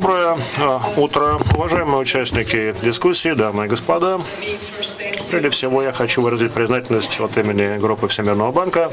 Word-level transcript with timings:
Доброе 0.00 0.38
утро, 0.96 1.38
уважаемые 1.54 1.98
участники 1.98 2.74
дискуссии, 2.82 3.34
дамы 3.34 3.66
и 3.66 3.68
господа. 3.68 4.18
Прежде 5.30 5.50
всего, 5.50 5.82
я 5.82 5.92
хочу 5.92 6.22
выразить 6.22 6.52
признательность 6.52 7.20
от 7.20 7.36
имени 7.36 7.78
группы 7.78 8.08
Всемирного 8.08 8.50
банка 8.50 8.90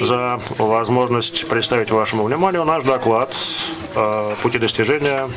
за 0.00 0.40
возможность 0.56 1.46
представить 1.48 1.90
вашему 1.90 2.24
вниманию 2.24 2.64
наш 2.64 2.82
доклад 2.84 3.36
«Пути 4.42 4.58
достижения 4.58 5.28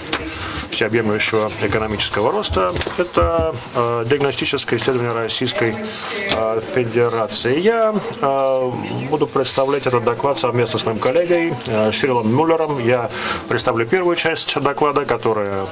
всеобъемлющего 0.80 1.52
экономического 1.62 2.32
роста. 2.32 2.72
Это 2.98 3.54
э, 3.76 4.06
диагностическое 4.10 4.80
исследование 4.80 5.12
Российской 5.12 5.76
э, 5.76 6.62
Федерации. 6.74 7.60
Я 7.60 7.94
э, 8.22 8.72
буду 9.10 9.28
представлять 9.28 9.88
этот 9.88 10.06
доклад 10.06 10.38
совместно 10.38 10.80
с 10.80 10.86
моим 10.86 11.00
коллегой 11.00 11.54
Сирилом 11.92 12.34
Мюллером. 12.34 12.80
Я 12.80 13.10
представлю 13.50 13.86
первую 13.86 14.16
часть 14.16 14.58
доклада, 14.62 15.04
которая 15.04 15.66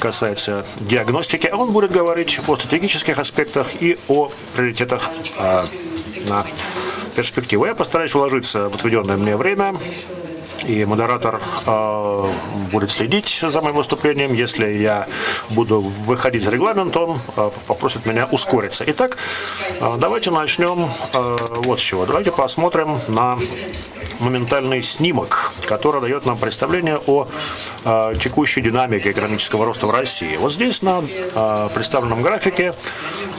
касается 0.00 0.66
диагностики, 0.80 1.46
а 1.46 1.56
он 1.56 1.70
будет 1.70 1.92
говорить 1.92 2.40
о 2.48 2.56
стратегических 2.56 3.18
аспектах 3.18 3.80
и 3.80 3.96
о 4.08 4.32
приоритетах 4.56 5.08
э, 5.38 5.60
на 6.28 6.44
перспективу. 7.14 7.66
Я 7.66 7.76
постараюсь 7.76 8.14
уложиться 8.14 8.68
в 8.70 8.74
отведенное 8.74 9.16
мне 9.16 9.36
время 9.36 9.76
и 10.64 10.84
модератор 10.84 11.40
э, 11.66 12.32
будет 12.72 12.90
следить 12.90 13.40
за 13.42 13.60
моим 13.60 13.76
выступлением. 13.76 14.32
Если 14.34 14.68
я 14.68 15.06
буду 15.50 15.80
выходить 15.80 16.44
за 16.44 16.50
регламент, 16.50 16.96
он 16.96 17.20
э, 17.36 17.50
попросит 17.66 18.06
меня 18.06 18.26
ускориться. 18.30 18.84
Итак, 18.86 19.16
э, 19.80 19.96
давайте 19.98 20.30
начнем 20.30 20.90
э, 21.12 21.36
вот 21.64 21.80
с 21.80 21.82
чего. 21.82 22.06
Давайте 22.06 22.32
посмотрим 22.32 22.98
на 23.08 23.38
моментальный 24.20 24.82
снимок, 24.82 25.52
который 25.66 26.00
дает 26.00 26.26
нам 26.26 26.38
представление 26.38 26.98
о 27.06 27.26
э, 27.84 28.14
текущей 28.20 28.60
динамике 28.60 29.10
экономического 29.10 29.64
роста 29.64 29.86
в 29.86 29.90
России. 29.90 30.36
Вот 30.36 30.52
здесь 30.52 30.82
на 30.82 31.02
э, 31.02 31.68
представленном 31.74 32.22
графике 32.22 32.72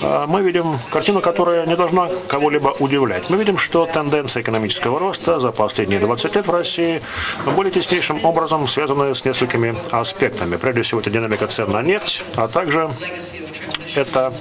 э, 0.02 0.26
мы 0.28 0.42
видим 0.42 0.80
картину, 0.90 1.22
которая 1.22 1.66
не 1.66 1.76
должна 1.76 2.10
кого-либо 2.28 2.70
удивлять. 2.80 3.30
Мы 3.30 3.38
видим, 3.38 3.58
что 3.58 3.86
тенденция 3.86 4.42
экономического 4.42 5.00
роста 5.00 5.40
за 5.40 5.52
последние 5.52 6.00
20 6.00 6.36
лет 6.36 6.48
в 6.48 6.52
России 6.52 7.02
более 7.56 7.72
теснейшим 7.72 8.24
образом 8.26 8.68
связаны 8.68 9.14
с 9.14 9.26
несколькими 9.26 9.76
аспектами. 9.92 10.56
Прежде 10.58 10.82
всего, 10.82 11.02
это 11.02 11.10
динамика 11.10 11.48
цен 11.48 11.70
на 11.70 11.82
нефть, 11.82 12.24
а 12.38 12.48
также 12.48 12.90
это 13.96 14.32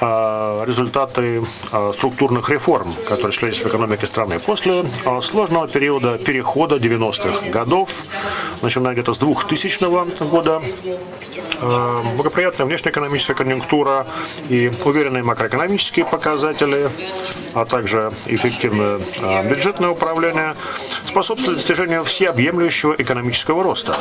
результаты 0.00 1.42
а, 1.72 1.92
структурных 1.92 2.50
реформ, 2.50 2.92
которые 2.92 3.28
осуществлялись 3.28 3.58
в 3.58 3.66
экономике 3.66 4.06
страны. 4.06 4.38
После 4.38 4.84
а, 5.04 5.20
сложного 5.20 5.66
периода 5.66 6.18
перехода 6.18 6.76
90-х 6.76 7.50
годов, 7.50 7.90
начиная 8.62 8.92
где-то 8.92 9.14
с 9.14 9.18
2000 9.18 10.24
года, 10.30 10.62
благоприятная 12.16 12.66
внешнеэкономическая 12.66 13.36
конъюнктура 13.36 14.06
и 14.48 14.70
уверенные 14.84 15.22
макроэкономические 15.22 16.04
показатели, 16.04 16.90
а 17.54 17.64
также 17.64 18.12
эффективное 18.26 19.00
бюджетное 19.44 19.90
управление 19.90 20.54
способствуют 21.06 21.58
достижению 21.58 22.04
всеобъемлющего 22.04 22.94
экономического 22.98 23.62
роста. 23.62 23.96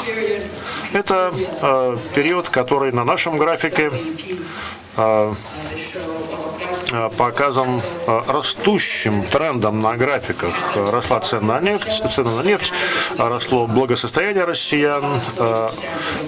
Это 0.93 1.33
период, 2.13 2.49
который 2.49 2.91
на 2.91 3.03
нашем 3.03 3.37
графике 3.37 3.91
Э, 6.93 7.09
показан 7.17 7.81
э, 8.07 8.21
растущим 8.27 9.21
трендом 9.23 9.81
на 9.81 9.97
графиках. 9.97 10.77
Росла 10.77 11.19
цена 11.19 11.59
на 11.59 11.59
нефть, 11.59 12.01
цена 12.09 12.31
на 12.31 12.43
нефть, 12.43 12.71
росло 13.17 13.67
благосостояние 13.67 14.45
россиян, 14.45 15.19
э, 15.37 15.69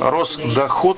рос 0.02 0.38
доход 0.56 0.98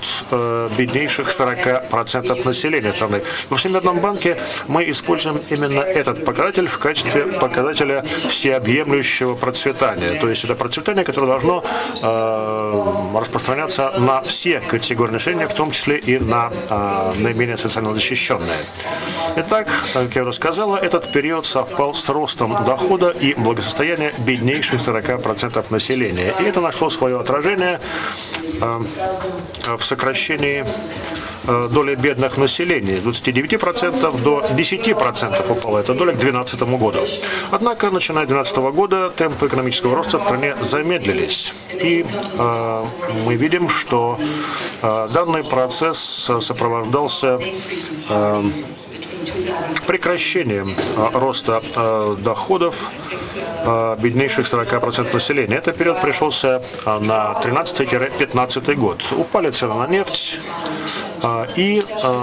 беднейших 0.78 1.30
40% 1.30 2.44
населения 2.44 2.92
страны. 2.92 3.22
Во 3.50 3.58
Всемирном 3.58 4.00
банке 4.00 4.38
мы 4.68 4.90
используем 4.90 5.40
именно 5.50 5.82
этот 5.82 6.26
показатель 6.26 6.68
в 6.68 6.80
качестве 6.80 7.26
показателя 7.26 8.04
всеобъемлющего 8.30 9.36
процветания. 9.36 10.10
То 10.20 10.28
есть 10.28 10.44
это 10.44 10.56
процветание, 10.56 11.04
которое 11.04 11.28
должно 11.28 11.64
распространяться 13.20 13.94
на 13.98 14.22
все 14.22 14.60
категории 14.60 15.12
населения, 15.12 15.48
в 15.48 15.54
том 15.54 15.72
числе 15.72 15.98
и 15.98 16.18
на 16.18 16.52
наименее 17.18 17.58
социально 17.58 17.94
защищенные. 17.94 18.58
Итак, 19.52 19.68
как 19.94 20.16
я 20.16 20.22
уже 20.22 20.32
сказала, 20.32 20.78
этот 20.78 21.12
период 21.12 21.46
совпал 21.46 21.94
с 21.94 22.08
ростом 22.08 22.56
дохода 22.66 23.10
и 23.10 23.34
благосостояния 23.34 24.14
беднейших 24.20 24.80
40% 24.80 25.66
населения. 25.70 26.34
И 26.40 26.44
это 26.44 26.62
нашло 26.62 26.90
свое 26.90 27.20
отражение 27.20 27.78
э, 28.62 28.84
в 29.78 29.84
сокращении 29.84 30.66
э, 31.48 31.70
доли 31.70 31.96
бедных 31.96 32.38
населения 32.38 33.02
с 33.02 33.04
29% 33.04 34.24
до 34.24 34.40
10% 34.40 35.52
упала 35.52 35.80
эта 35.80 35.96
доля 35.96 36.14
к 36.14 36.20
2012 36.20 36.62
году. 36.80 37.00
Однако, 37.52 37.90
начиная 37.90 38.24
с 38.24 38.30
2012 38.30 38.74
года, 38.74 39.10
темпы 39.10 39.48
экономического 39.48 39.98
роста 39.98 40.18
в 40.18 40.24
стране 40.24 40.56
замедлились. 40.62 41.54
И 41.74 42.06
э, 42.38 42.86
мы 43.26 43.36
видим, 43.36 43.68
что 43.68 44.18
э, 44.82 45.08
данный 45.14 45.44
процесс 45.44 46.32
сопровождался 46.40 47.38
э, 48.08 48.44
прекращением 49.88 50.76
а, 50.98 51.12
роста 51.14 51.62
а, 51.76 52.16
доходов 52.16 52.90
а, 53.66 53.96
беднейших 53.98 54.46
40% 54.46 55.14
населения. 55.14 55.56
Этот 55.56 55.78
период 55.78 56.02
пришелся 56.02 56.62
на 56.86 57.40
13-15 57.44 58.76
год. 58.76 59.04
Упали 59.12 59.52
цены 59.52 59.76
на 59.76 59.88
нефть, 59.88 60.40
и, 61.56 61.82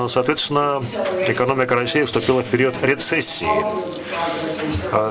соответственно, 0.08 0.80
экономика 1.28 1.76
России 1.76 2.02
вступила 2.02 2.42
в 2.42 2.46
период 2.46 2.74
рецессии. 2.82 3.46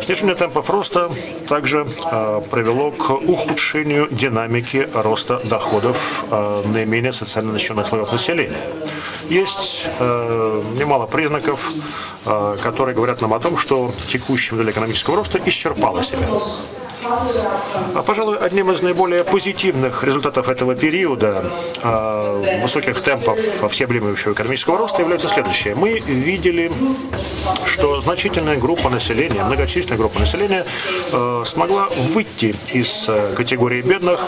Снижение 0.01 0.35
темпов 0.35 0.69
роста 0.69 1.09
также 1.47 1.85
привело 1.85 2.91
к 2.91 3.11
ухудшению 3.11 4.09
динамики 4.11 4.89
роста 4.93 5.39
доходов 5.49 6.25
наименее 6.29 7.13
социально 7.13 7.53
защищенных 7.53 7.87
слоев 7.87 8.11
населения. 8.11 8.57
Есть 9.29 9.87
э, 9.99 10.61
немало 10.75 11.05
признаков, 11.05 11.71
э, 12.25 12.55
которые 12.61 12.95
говорят 12.95 13.21
нам 13.21 13.33
о 13.33 13.39
том, 13.39 13.57
что 13.57 13.91
текущая 14.09 14.55
модель 14.55 14.71
экономического 14.71 15.17
роста 15.17 15.39
исчерпала 15.45 16.03
себя. 16.03 16.27
А, 17.95 18.03
пожалуй, 18.03 18.37
одним 18.37 18.71
из 18.71 18.81
наиболее 18.81 19.23
позитивных 19.23 20.03
результатов 20.03 20.49
этого 20.49 20.75
периода 20.75 21.51
э, 21.81 22.59
высоких 22.61 22.99
темпов 23.01 23.39
всеобъемлющего 23.71 24.33
экономического 24.33 24.77
роста 24.77 25.01
является 25.01 25.29
следующее. 25.29 25.75
Мы 25.75 25.99
видели, 25.99 26.71
что 27.65 28.01
значительная 28.01 28.57
группа 28.57 28.89
населения, 28.89 29.43
многочисленная 29.43 29.97
группа 29.97 30.19
населения 30.19 30.65
э, 31.11 31.43
смогла 31.45 31.87
выйти 32.13 32.55
из 32.73 33.05
э, 33.07 33.33
категории 33.35 33.81
бедных. 33.81 34.19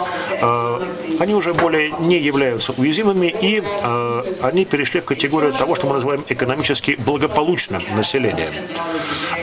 Э, 0.41 0.79
они 1.19 1.33
уже 1.33 1.53
более 1.53 1.91
не 1.99 2.19
являются 2.19 2.73
уязвимыми 2.73 3.27
и 3.41 3.61
э, 3.61 4.21
они 4.43 4.65
перешли 4.65 4.88
в 4.97 5.05
категорию 5.05 5.53
того, 5.53 5.75
что 5.75 5.88
мы 5.88 5.94
называем 5.94 6.25
экономически 6.27 6.95
благополучным 6.97 7.83
населением. 7.95 8.50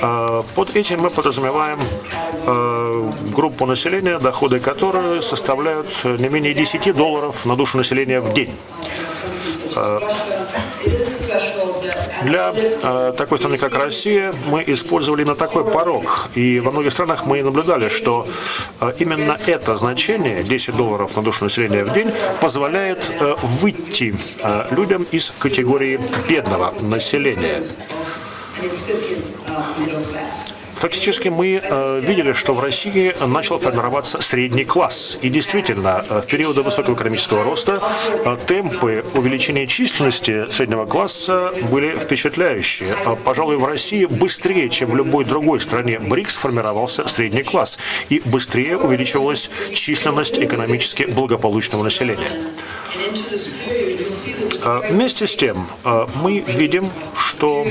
Э, 0.03 0.43
под 0.55 0.75
этим 0.75 1.01
мы 1.01 1.11
подразумеваем 1.11 1.79
э, 2.47 3.11
группу 3.33 3.67
населения, 3.67 4.19
доходы 4.19 4.59
которой 4.59 5.23
составляют 5.23 5.89
не 6.05 6.29
менее 6.29 6.55
10 6.55 6.95
долларов 6.97 7.47
на 7.47 7.55
душу 7.55 7.79
населения 7.79 8.21
в 8.21 8.35
день. 8.35 8.53
Э, 12.27 12.29
для 12.29 12.55
э, 12.55 13.13
такой 13.17 13.39
страны, 13.39 13.59
как 13.59 13.75
Россия, 13.75 14.35
мы 14.47 14.65
использовали 14.67 15.25
на 15.25 15.35
такой 15.35 15.65
порог. 15.65 16.29
И 16.35 16.61
во 16.61 16.71
многих 16.71 16.93
странах 16.93 17.27
мы 17.27 17.43
наблюдали, 17.43 17.89
что 17.89 18.27
э, 18.81 18.93
именно 18.99 19.39
это 19.47 19.77
значение, 19.77 20.43
10 20.43 20.77
долларов 20.77 21.17
на 21.17 21.23
душу 21.23 21.45
населения 21.45 21.85
в 21.85 21.93
день, 21.93 22.11
позволяет 22.41 23.11
выйти 23.43 24.15
людям 24.71 25.07
из 25.13 25.33
категории 25.39 26.01
бедного 26.29 26.75
населения. 26.81 27.63
Фактически 30.77 31.29
мы 31.29 31.61
э, 31.63 32.01
видели, 32.01 32.35
что 32.35 32.53
в 32.53 32.61
России 32.61 33.15
начал 33.27 33.59
формироваться 33.59 34.21
средний 34.21 34.65
класс. 34.65 35.19
И 35.23 35.31
действительно, 35.31 36.05
э, 36.09 36.21
в 36.21 36.27
периоды 36.27 36.63
высокого 36.63 36.95
экономического 36.95 37.43
роста 37.45 37.83
э, 38.25 38.37
темпы 38.47 39.03
увеличения 39.15 39.67
численности 39.67 40.51
среднего 40.51 40.85
класса 40.85 41.53
были 41.71 41.99
впечатляющие. 41.99 42.95
Пожалуй, 43.25 43.57
в 43.57 43.65
России 43.65 44.05
быстрее, 44.05 44.69
чем 44.69 44.91
в 44.91 44.97
любой 44.97 45.25
другой 45.25 45.61
стране 45.61 45.99
БРИКС, 45.99 46.37
формировался 46.37 47.09
средний 47.09 47.43
класс. 47.43 47.79
И 48.11 48.21
быстрее 48.27 48.77
увеличивалась 48.77 49.51
численность 49.73 50.39
экономически 50.39 51.05
благополучного 51.05 51.85
населения. 51.85 52.31
А, 54.65 54.81
вместе 54.89 55.27
с 55.27 55.37
тем, 55.37 55.67
а, 55.85 56.09
мы 56.17 56.41
видим, 56.41 56.91
что 57.17 57.67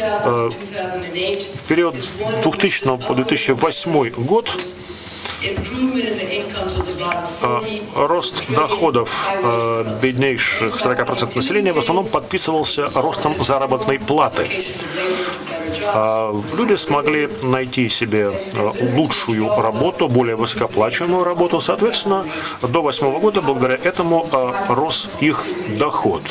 а, 0.00 0.50
в 0.50 1.68
период 1.68 1.96
2000 2.42 3.06
по 3.06 3.14
2008 3.14 4.10
год 4.24 4.50
рост 7.96 8.50
доходов 8.50 9.30
беднейших 10.02 10.74
40% 10.74 11.36
населения 11.36 11.72
в 11.72 11.78
основном 11.78 12.06
подписывался 12.06 12.88
ростом 13.00 13.42
заработной 13.42 13.98
платы. 13.98 14.46
Люди 16.56 16.76
смогли 16.76 17.28
найти 17.42 17.88
себе 17.88 18.32
лучшую 18.96 19.48
работу, 19.60 20.08
более 20.08 20.36
высокоплачиваемую 20.36 21.24
работу. 21.24 21.60
Соответственно, 21.60 22.24
до 22.62 22.82
2008 22.82 23.20
года 23.20 23.42
благодаря 23.42 23.78
этому 23.82 24.26
рос 24.68 25.08
их 25.20 25.44
доход. 25.78 26.22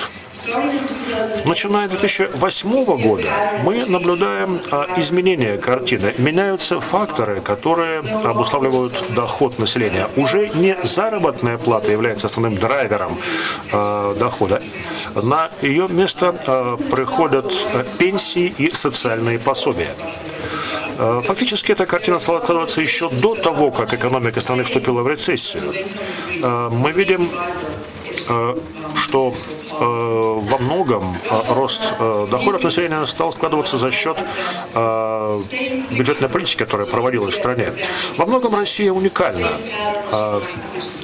Начиная 1.46 1.88
с 1.88 1.92
2008 1.92 3.02
года 3.02 3.30
мы 3.64 3.86
наблюдаем 3.86 4.60
а, 4.72 4.88
изменение 4.98 5.58
картины. 5.58 6.14
Меняются 6.18 6.80
факторы, 6.80 7.42
которые 7.42 8.00
обуславливают 8.00 9.14
доход 9.14 9.60
населения. 9.60 10.08
Уже 10.16 10.50
не 10.50 10.78
заработная 10.84 11.58
плата 11.58 11.92
является 11.92 12.28
основным 12.28 12.58
драйвером 12.58 13.18
а, 13.72 14.16
дохода. 14.16 14.62
На 15.16 15.50
ее 15.62 15.88
место 15.88 16.36
а, 16.46 16.78
приходят 16.78 17.54
пенсии 17.98 18.54
и 18.58 18.74
социальные 18.74 19.40
пособия. 19.40 19.96
Фактически 20.98 21.72
эта 21.72 21.86
картина 21.86 22.20
стала 22.20 22.42
складываться 22.42 22.82
еще 22.82 23.10
до 23.10 23.34
того, 23.34 23.72
как 23.72 23.94
экономика 23.94 24.42
страны 24.42 24.66
вступила 24.66 25.02
в 25.02 25.08
рецессию. 25.08 25.74
Мы 26.72 26.92
видим, 26.92 27.30
что 28.98 29.34
во 29.80 30.58
многом 30.58 31.16
э, 31.30 31.54
рост 31.54 31.82
э, 32.00 32.28
доходов 32.30 32.64
населения 32.64 33.06
стал 33.06 33.32
складываться 33.32 33.78
за 33.78 33.92
счет 33.92 34.18
бюджетной 35.92 36.30
политики, 36.30 36.58
которая 36.58 36.88
проводилась 36.88 37.36
в 37.36 37.38
стране. 37.38 37.74
Во 38.18 38.26
многом 38.26 38.56
Россия 38.56 38.92
уникальна. 38.92 39.50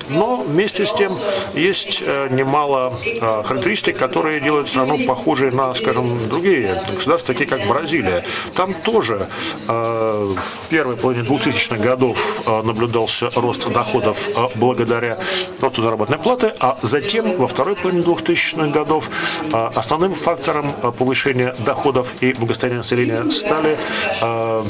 Но 0.09 0.37
вместе 0.37 0.85
с 0.85 0.93
тем 0.93 1.11
есть 1.53 2.01
немало 2.01 2.97
характеристик, 3.43 3.97
которые 3.97 4.39
делают 4.39 4.67
страну 4.67 5.05
похожей 5.05 5.51
на, 5.51 5.73
скажем, 5.73 6.29
другие 6.29 6.81
государства, 6.93 7.33
такие 7.33 7.49
как 7.49 7.67
Бразилия. 7.67 8.23
Там 8.55 8.73
тоже 8.73 9.27
в 9.67 10.67
первой 10.69 10.97
половине 10.97 11.27
2000-х 11.27 11.77
годов 11.77 12.47
наблюдался 12.63 13.29
рост 13.35 13.67
доходов 13.69 14.29
благодаря 14.55 15.17
росту 15.61 15.81
заработной 15.81 16.17
платы, 16.17 16.53
а 16.59 16.77
затем 16.81 17.37
во 17.37 17.47
второй 17.47 17.75
половине 17.75 18.03
2000-х 18.03 18.64
90 18.65 18.79
годов 18.79 19.09
а, 19.53 19.71
основным 19.75 20.15
фактором 20.15 20.71
а, 20.81 20.91
повышения 20.91 21.55
доходов 21.59 22.11
и 22.21 22.33
благосостояния 22.33 22.77
населения 22.77 23.29
стали 23.31 23.77
а, 24.21 24.65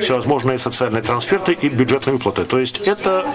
всевозможные 0.00 0.58
социальные 0.58 1.02
трансферты 1.02 1.52
и 1.52 1.68
бюджетные 1.68 2.14
выплаты. 2.14 2.44
То 2.46 2.58
есть 2.58 2.78
это 2.78 3.26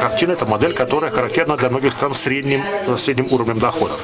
картина, 0.00 0.32
это 0.32 0.46
модель, 0.46 0.72
которая 0.72 1.10
характерна 1.10 1.58
для 1.58 1.68
многих 1.68 1.92
стран 1.92 2.14
с 2.14 2.20
средним, 2.20 2.62
средним 2.96 3.26
уровнем 3.30 3.58
доходов. 3.58 4.00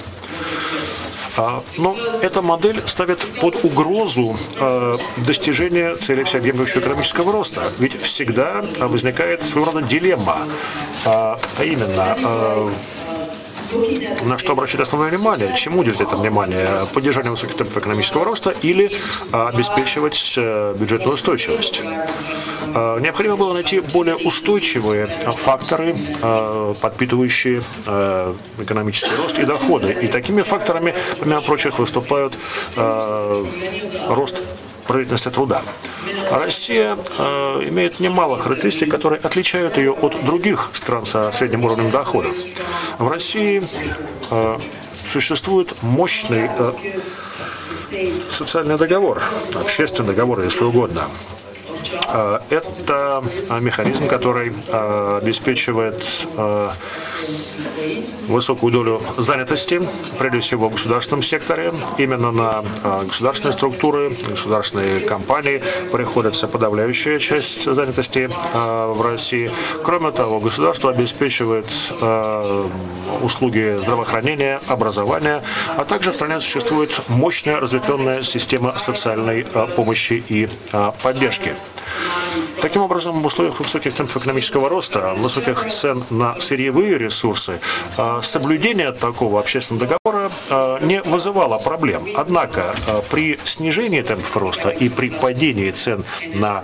Но 1.78 1.96
эта 2.22 2.42
модель 2.42 2.80
ставит 2.86 3.18
под 3.40 3.64
угрозу 3.64 4.36
достижение 5.16 5.96
цели 5.96 6.24
всеобъемлющего 6.24 6.80
экономического 6.80 7.32
роста. 7.32 7.62
Ведь 7.78 7.94
всегда 7.94 8.62
возникает 8.80 9.42
своего 9.42 9.72
рода 9.72 9.82
дилемма, 9.82 10.46
а 11.06 11.38
именно 11.64 12.70
на 14.24 14.38
что 14.38 14.52
обращать 14.52 14.80
основное 14.80 15.10
внимание, 15.10 15.54
чему 15.56 15.80
уделить 15.80 16.00
это 16.00 16.16
внимание, 16.16 16.66
поддержанию 16.92 17.32
высоких 17.32 17.56
темпов 17.56 17.76
экономического 17.76 18.24
роста 18.24 18.54
или 18.62 18.92
а, 19.32 19.48
обеспечивать 19.48 20.34
э, 20.36 20.74
бюджетную 20.78 21.14
устойчивость. 21.14 21.80
А, 22.74 22.98
необходимо 22.98 23.36
было 23.36 23.52
найти 23.52 23.80
более 23.80 24.16
устойчивые 24.16 25.06
факторы, 25.06 25.94
а, 26.22 26.74
подпитывающие 26.74 27.62
экономический 28.58 29.14
рост 29.16 29.38
и 29.38 29.44
доходы. 29.44 29.96
И 30.02 30.08
такими 30.08 30.42
факторами, 30.42 30.94
помимо 31.18 31.40
прочих, 31.40 31.78
выступают 31.78 32.34
рост 34.08 34.42
производительности 34.84 35.30
труда. 35.30 35.62
Россия 36.30 36.96
э, 37.18 37.68
имеет 37.68 38.00
немало 38.00 38.38
характеристик, 38.38 38.90
которые 38.90 39.20
отличают 39.20 39.76
ее 39.76 39.92
от 39.92 40.24
других 40.24 40.70
стран 40.74 41.06
со 41.06 41.32
средним 41.32 41.64
уровнем 41.64 41.90
доходов. 41.90 42.36
В 42.98 43.08
России 43.08 43.62
э, 44.30 44.58
существует 45.10 45.74
мощный 45.82 46.50
э, 46.58 46.72
социальный 48.30 48.76
договор, 48.76 49.22
общественный 49.54 50.08
договор, 50.08 50.42
если 50.42 50.64
угодно. 50.64 51.08
Э, 52.08 52.38
это 52.50 53.22
э, 53.50 53.60
механизм, 53.60 54.06
который 54.06 54.52
э, 54.68 55.20
обеспечивает 55.22 56.02
высокую 58.28 58.72
долю 58.72 59.02
занятости, 59.16 59.80
прежде 60.18 60.40
всего 60.40 60.68
в 60.68 60.72
государственном 60.72 61.22
секторе. 61.22 61.72
Именно 61.98 62.30
на 62.30 62.64
государственные 63.02 63.52
структуры, 63.52 64.16
государственные 64.28 65.00
компании 65.00 65.62
приходится 65.92 66.48
подавляющая 66.48 67.18
часть 67.18 67.64
занятости 67.64 68.30
в 68.54 69.02
России. 69.02 69.50
Кроме 69.82 70.10
того, 70.10 70.40
государство 70.40 70.90
обеспечивает 70.90 71.66
услуги 73.22 73.78
здравоохранения, 73.80 74.60
образования, 74.68 75.42
а 75.76 75.84
также 75.84 76.12
в 76.12 76.14
стране 76.14 76.40
существует 76.40 77.00
мощная 77.08 77.60
разветвленная 77.60 78.22
система 78.22 78.78
социальной 78.78 79.44
помощи 79.76 80.22
и 80.28 80.48
поддержки. 81.02 81.54
Таким 82.60 82.82
образом, 82.82 83.22
в 83.22 83.26
условиях 83.26 83.60
высоких 83.60 83.94
темпов 83.94 84.16
экономического 84.16 84.68
роста, 84.68 85.14
высоких 85.18 85.66
цен 85.66 86.02
на 86.10 86.40
сырьевые 86.40 86.96
ресурсы, 86.98 87.13
а, 87.96 88.22
соблюдение 88.22 88.92
такого 88.92 89.40
общественного 89.40 89.86
договора 89.86 90.30
а, 90.50 90.80
не 90.80 91.00
вызывало 91.02 91.58
проблем. 91.58 92.08
Однако 92.14 92.74
а, 92.88 93.02
при 93.10 93.38
снижении 93.44 94.02
темпов 94.02 94.36
роста 94.36 94.68
и 94.68 94.88
при 94.88 95.10
падении 95.10 95.70
цен 95.70 96.04
на 96.34 96.62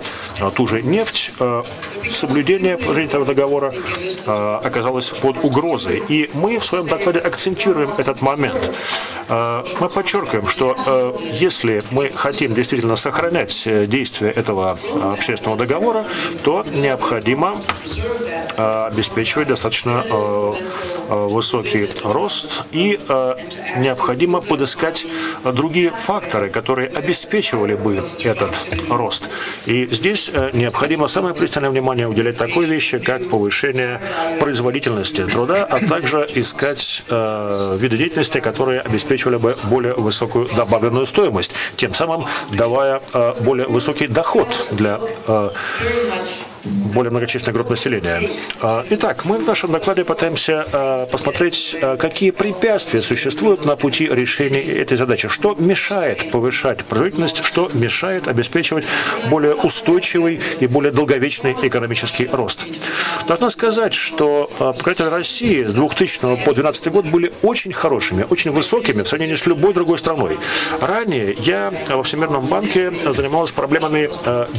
ту 0.55 0.67
же 0.67 0.81
нефть, 0.81 1.31
соблюдение 2.11 2.77
этого 2.77 3.25
договора 3.25 3.73
оказалось 4.25 5.09
под 5.09 5.43
угрозой. 5.43 6.03
И 6.07 6.29
мы 6.33 6.59
в 6.59 6.65
своем 6.65 6.87
докладе 6.87 7.19
акцентируем 7.19 7.91
этот 7.97 8.21
момент. 8.21 8.71
Мы 9.29 9.89
подчеркиваем, 9.89 10.47
что 10.47 10.75
если 11.31 11.83
мы 11.91 12.09
хотим 12.09 12.53
действительно 12.53 12.95
сохранять 12.95 13.63
э, 13.65 13.85
действие 13.87 14.31
этого 14.31 14.77
общественного 15.03 15.57
договора, 15.57 16.05
то 16.43 16.65
необходимо 16.71 17.55
обеспечивать 18.57 19.47
достаточно 19.47 20.05
э, 20.09 20.53
э, 21.09 21.27
высокий 21.27 21.89
рост 22.03 22.63
и 22.71 22.99
необходимо 23.77 24.41
подыскать 24.41 25.05
другие 25.43 25.91
факторы, 25.91 26.49
которые 26.49 26.87
обеспечивали 26.89 27.75
бы 27.75 28.03
этот 28.23 28.51
рост. 28.89 29.29
И 29.65 29.87
здесь 29.87 30.31
необходимо 30.53 31.07
самое 31.07 31.35
пристальное 31.35 31.69
внимание 31.69 32.07
уделять 32.07 32.37
такой 32.37 32.65
вещи, 32.65 32.99
как 32.99 33.29
повышение 33.29 33.99
производительности 34.39 35.25
труда, 35.25 35.65
а 35.65 35.79
также 35.85 36.27
искать 36.33 37.03
виды 37.07 37.97
деятельности, 37.97 38.39
которые 38.39 38.81
обеспечивали 38.81 39.37
бы 39.37 39.57
более 39.63 39.93
высокую 39.93 40.47
добавленную 40.55 41.05
стоимость, 41.05 41.51
тем 41.75 41.93
самым 41.93 42.25
давая 42.51 43.01
более 43.41 43.67
высокий 43.67 44.07
доход 44.07 44.67
для 44.71 44.99
более 46.63 47.11
многочисленная 47.11 47.53
группа 47.53 47.71
населения. 47.71 48.29
А, 48.61 48.85
итак, 48.89 49.25
мы 49.25 49.37
в 49.37 49.47
нашем 49.47 49.71
докладе 49.71 50.05
пытаемся 50.05 50.65
а, 50.73 51.05
посмотреть, 51.07 51.75
а, 51.81 51.97
какие 51.97 52.31
препятствия 52.31 53.01
существуют 53.01 53.65
на 53.65 53.75
пути 53.75 54.07
решения 54.07 54.61
этой 54.61 54.97
задачи. 54.97 55.27
Что 55.27 55.55
мешает 55.57 56.31
повышать 56.31 56.83
производительность, 56.85 57.43
что 57.43 57.69
мешает 57.73 58.27
обеспечивать 58.27 58.85
более 59.29 59.55
устойчивый 59.55 60.39
и 60.59 60.67
более 60.67 60.91
долговечный 60.91 61.55
экономический 61.61 62.27
рост. 62.31 62.65
Должна 63.27 63.49
сказать, 63.49 63.93
что 63.93 64.49
показатели 64.57 65.07
России 65.07 65.63
с 65.63 65.73
2000 65.73 66.19
по 66.19 66.53
2012 66.53 66.87
год 66.87 67.05
были 67.05 67.33
очень 67.41 67.73
хорошими, 67.73 68.25
очень 68.29 68.51
высокими 68.51 69.01
в 69.01 69.07
сравнении 69.07 69.35
с 69.35 69.45
любой 69.45 69.73
другой 69.73 69.97
страной. 69.97 70.37
Ранее 70.79 71.35
я 71.39 71.73
во 71.89 72.03
Всемирном 72.03 72.45
банке 72.45 72.91
занималась 73.05 73.51
проблемами 73.51 74.09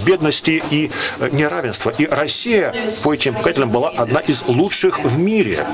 бедности 0.04 0.62
и 0.70 0.90
неравенства. 1.32 1.91
И 1.98 2.06
Россия 2.06 2.74
по 3.02 3.14
этим 3.14 3.34
показателям 3.34 3.70
была 3.70 3.90
одна 3.90 4.20
из 4.20 4.44
лучших 4.46 5.00
в 5.00 5.18
мире. 5.18 5.66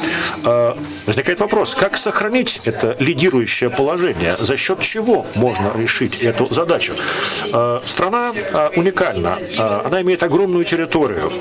Э, 0.45 0.75
Возникает 1.07 1.41
вопрос, 1.41 1.75
как 1.75 1.97
сохранить 1.97 2.67
это 2.67 2.97
лидирующее 2.99 3.71
положение? 3.71 4.37
За 4.39 4.57
счет 4.57 4.81
чего 4.81 5.27
можно 5.35 5.73
решить 5.77 6.21
эту 6.21 6.53
задачу? 6.53 6.95
Э, 7.53 7.81
страна 7.85 8.33
э, 8.35 8.71
уникальна. 8.77 9.39
Она 9.59 10.03
имеет 10.03 10.23
огромную 10.23 10.65
территорию, 10.65 11.33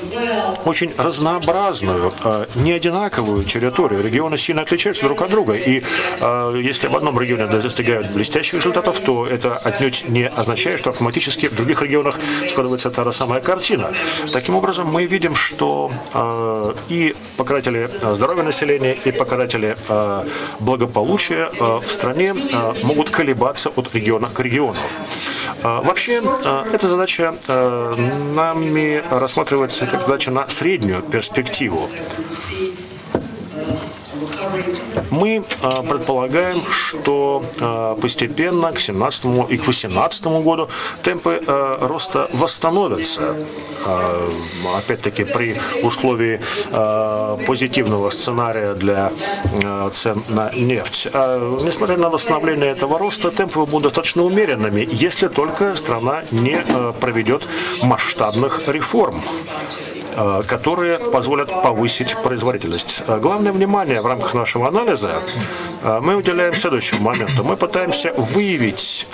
очень 0.64 0.92
разнообразную, 0.96 2.12
не 2.54 2.72
одинаковую 2.72 3.44
территорию. 3.44 4.02
Регионы 4.02 4.38
сильно 4.38 4.62
отличаются 4.62 5.04
друг 5.04 5.22
от 5.22 5.30
друга. 5.30 5.54
И 5.54 5.82
если 6.62 6.88
в 6.88 6.96
одном 6.96 7.18
регионе 7.18 7.46
достигают 7.46 8.10
блестящих 8.10 8.54
результатов, 8.54 9.00
то 9.00 9.26
это 9.26 9.52
отнюдь 9.52 10.04
не 10.08 10.28
означает, 10.28 10.78
что 10.78 10.90
автоматически 10.90 11.46
в 11.46 11.54
других 11.54 11.82
регионах 11.82 12.18
складывается 12.48 12.90
та 12.90 13.04
же 13.04 13.12
самая 13.12 13.40
картина. 13.40 13.92
Таким 14.32 14.54
образом, 14.56 14.67
мы 14.84 15.06
видим, 15.06 15.34
что 15.34 15.90
и 16.88 17.14
показатели 17.36 17.90
здоровья 18.14 18.42
населения, 18.42 18.94
и 19.04 19.12
показатели 19.12 19.76
благополучия 20.60 21.50
в 21.58 21.90
стране 21.90 22.34
могут 22.82 23.10
колебаться 23.10 23.70
от 23.70 23.94
региона 23.94 24.28
к 24.28 24.40
региону. 24.40 24.76
Вообще, 25.62 26.22
эта 26.72 26.88
задача 26.88 27.34
нами 28.34 29.02
рассматривается 29.10 29.86
как 29.86 30.02
задача 30.02 30.30
на 30.30 30.48
среднюю 30.48 31.02
перспективу. 31.02 31.88
Мы 35.10 35.44
а, 35.62 35.82
предполагаем, 35.82 36.62
что 36.70 37.42
а, 37.60 37.94
постепенно 37.96 38.72
к 38.72 38.80
17 38.80 39.50
и 39.50 39.56
к 39.56 39.66
18 39.66 40.24
году 40.42 40.68
темпы 41.02 41.42
а, 41.46 41.86
роста 41.86 42.28
восстановятся. 42.32 43.36
Опять-таки 44.76 45.24
при 45.24 45.56
условии 45.82 46.40
позитивного 47.46 48.10
сценария 48.10 48.74
для 48.74 49.12
цен 49.92 50.22
на 50.28 50.50
нефть. 50.52 51.06
Несмотря 51.14 51.96
на 51.96 52.10
восстановление 52.10 52.70
этого 52.70 52.98
роста, 52.98 53.30
темпы 53.30 53.60
будут 53.60 53.84
достаточно 53.84 54.24
умеренными, 54.24 54.86
если 54.90 55.28
только 55.28 55.76
страна 55.76 56.24
не 56.30 56.58
проведет 57.00 57.46
масштабных 57.82 58.68
реформ. 58.68 59.22
Э, 60.18 60.42
которые 60.44 60.98
позволят 60.98 61.62
повысить 61.62 62.16
производительность. 62.24 63.02
Э, 63.06 63.20
главное 63.20 63.52
внимание 63.52 64.00
в 64.00 64.06
рамках 64.06 64.34
нашего 64.34 64.66
анализа 64.66 65.12
э, 65.84 66.00
мы 66.02 66.16
уделяем 66.16 66.56
следующему 66.56 67.02
моменту. 67.02 67.44
Мы 67.44 67.56
пытаемся 67.56 68.12
выявить 68.14 69.06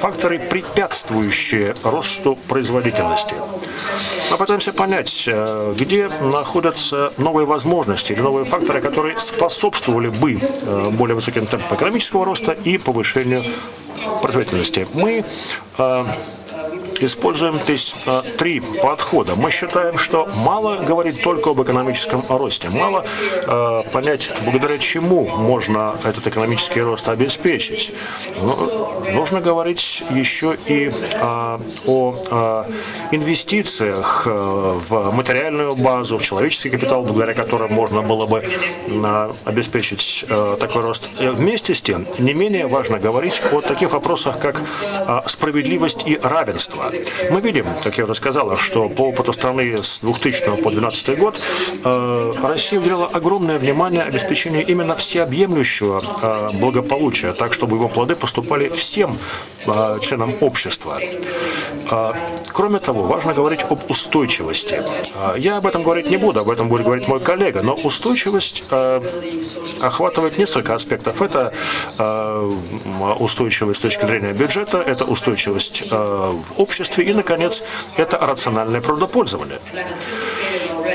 факторы, 0.00 0.38
препятствующие 0.38 1.74
росту 1.82 2.38
производительности. 2.48 3.34
Мы 4.30 4.36
пытаемся 4.36 4.72
понять, 4.72 5.28
где 5.78 6.08
находятся 6.20 7.12
новые 7.18 7.46
возможности 7.46 8.12
или 8.12 8.20
новые 8.20 8.44
факторы, 8.44 8.80
которые 8.80 9.18
способствовали 9.18 10.08
бы 10.08 10.40
более 10.92 11.14
высоким 11.14 11.46
темпам 11.46 11.76
экономического 11.76 12.24
роста 12.24 12.52
и 12.52 12.78
повышению 12.78 13.44
производительности. 14.22 14.88
Мы 14.94 15.24
используем 17.02 17.60
здесь 17.62 17.94
а, 18.06 18.22
три 18.22 18.60
подхода. 18.60 19.34
Мы 19.34 19.50
считаем, 19.50 19.98
что 19.98 20.28
мало 20.36 20.76
говорить 20.76 21.22
только 21.22 21.50
об 21.50 21.62
экономическом 21.62 22.22
росте, 22.28 22.70
мало 22.70 23.04
а, 23.46 23.82
понять, 23.82 24.32
благодаря 24.44 24.78
чему 24.78 25.26
можно 25.26 25.96
этот 26.04 26.26
экономический 26.26 26.80
рост 26.80 27.08
обеспечить. 27.08 27.92
Но 28.40 29.02
нужно 29.12 29.40
говорить 29.40 30.02
еще 30.10 30.56
и 30.66 30.92
а, 31.20 31.60
о 31.86 32.66
инвестициях 33.10 34.26
в 34.26 35.10
материальную 35.12 35.76
базу, 35.76 36.18
в 36.18 36.22
человеческий 36.22 36.70
капитал, 36.70 37.02
благодаря 37.02 37.34
которым 37.34 37.72
можно 37.72 38.02
было 38.02 38.26
бы 38.26 38.44
обеспечить 39.44 40.24
такой 40.28 40.82
рост. 40.82 41.10
Вместе 41.18 41.74
с 41.74 41.80
тем, 41.80 42.06
не 42.18 42.34
менее 42.34 42.66
важно 42.66 42.98
говорить 42.98 43.40
о 43.52 43.60
таких 43.60 43.92
вопросах, 43.92 44.38
как 44.38 44.62
справедливость 45.26 46.06
и 46.06 46.18
равенство. 46.22 46.85
Мы 47.30 47.40
видим, 47.40 47.66
как 47.82 47.98
я 47.98 48.04
уже 48.04 48.14
сказала, 48.14 48.56
что 48.56 48.88
по 48.88 49.02
опыту 49.02 49.32
страны 49.32 49.76
с 49.76 50.00
2000 50.00 50.62
по 50.62 50.70
2012 50.70 51.18
год 51.18 51.44
э, 51.84 52.32
Россия 52.42 52.80
уделяла 52.80 53.06
огромное 53.06 53.58
внимание 53.58 54.02
обеспечению 54.02 54.66
именно 54.66 54.94
всеобъемлющего 54.94 56.02
э, 56.22 56.56
благополучия, 56.58 57.32
так, 57.32 57.52
чтобы 57.52 57.76
его 57.76 57.88
плоды 57.88 58.16
поступали 58.16 58.68
всем 58.68 59.10
членам 60.00 60.34
общества. 60.40 60.98
Кроме 62.52 62.78
того, 62.78 63.02
важно 63.02 63.34
говорить 63.34 63.62
об 63.68 63.90
устойчивости. 63.90 64.82
Я 65.36 65.58
об 65.58 65.66
этом 65.66 65.82
говорить 65.82 66.10
не 66.10 66.16
буду, 66.16 66.40
об 66.40 66.50
этом 66.50 66.68
будет 66.68 66.84
говорить 66.84 67.06
мой 67.08 67.20
коллега, 67.20 67.62
но 67.62 67.74
устойчивость 67.74 68.64
охватывает 69.80 70.38
несколько 70.38 70.74
аспектов. 70.74 71.20
Это 71.22 71.52
устойчивость 73.18 73.80
с 73.80 73.82
точки 73.82 74.06
зрения 74.06 74.32
бюджета, 74.32 74.78
это 74.78 75.04
устойчивость 75.04 75.90
в 75.90 76.44
обществе. 76.56 77.04
И, 77.04 77.12
наконец, 77.12 77.62
это 77.96 78.18
рациональное 78.18 78.80
прудопользование. 78.80 79.58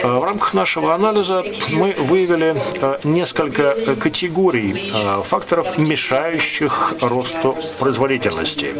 Э, 0.03 0.17
в 0.17 0.24
рамках 0.24 0.53
нашего 0.53 0.93
анализа 0.93 1.43
мы 1.70 1.93
выявили 1.93 2.55
э, 2.81 3.00
несколько 3.03 3.75
категорий 3.96 4.91
э, 4.93 5.24
факторов, 5.24 5.77
мешающих 5.77 6.93
росту 7.01 7.55
производительности. 7.79 8.75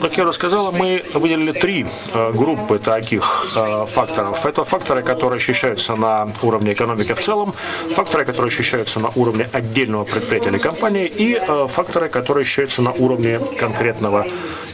Как 0.00 0.16
я 0.16 0.24
рассказала, 0.24 0.70
мы 0.70 1.02
выделили 1.14 1.52
три 1.52 1.86
э, 2.12 2.32
группы 2.32 2.78
таких 2.78 3.46
э, 3.56 3.86
факторов. 3.86 4.46
Это 4.46 4.64
факторы, 4.64 5.02
которые 5.02 5.38
ощущаются 5.38 5.96
на 5.96 6.28
уровне 6.42 6.72
экономики 6.72 7.14
в 7.14 7.20
целом, 7.20 7.52
факторы, 7.90 8.24
которые 8.24 8.48
ощущаются 8.48 9.00
на 9.00 9.10
уровне 9.16 9.48
отдельного 9.52 10.04
предприятия 10.04 10.50
или 10.50 10.58
компании, 10.58 11.06
и 11.06 11.34
э, 11.34 11.66
факторы, 11.68 12.08
которые 12.08 12.42
ощущаются 12.42 12.82
на 12.82 12.92
уровне 12.92 13.40
конкретного 13.58 14.26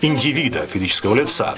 индивида, 0.02 0.66
физического 0.66 1.14
лица. 1.14 1.54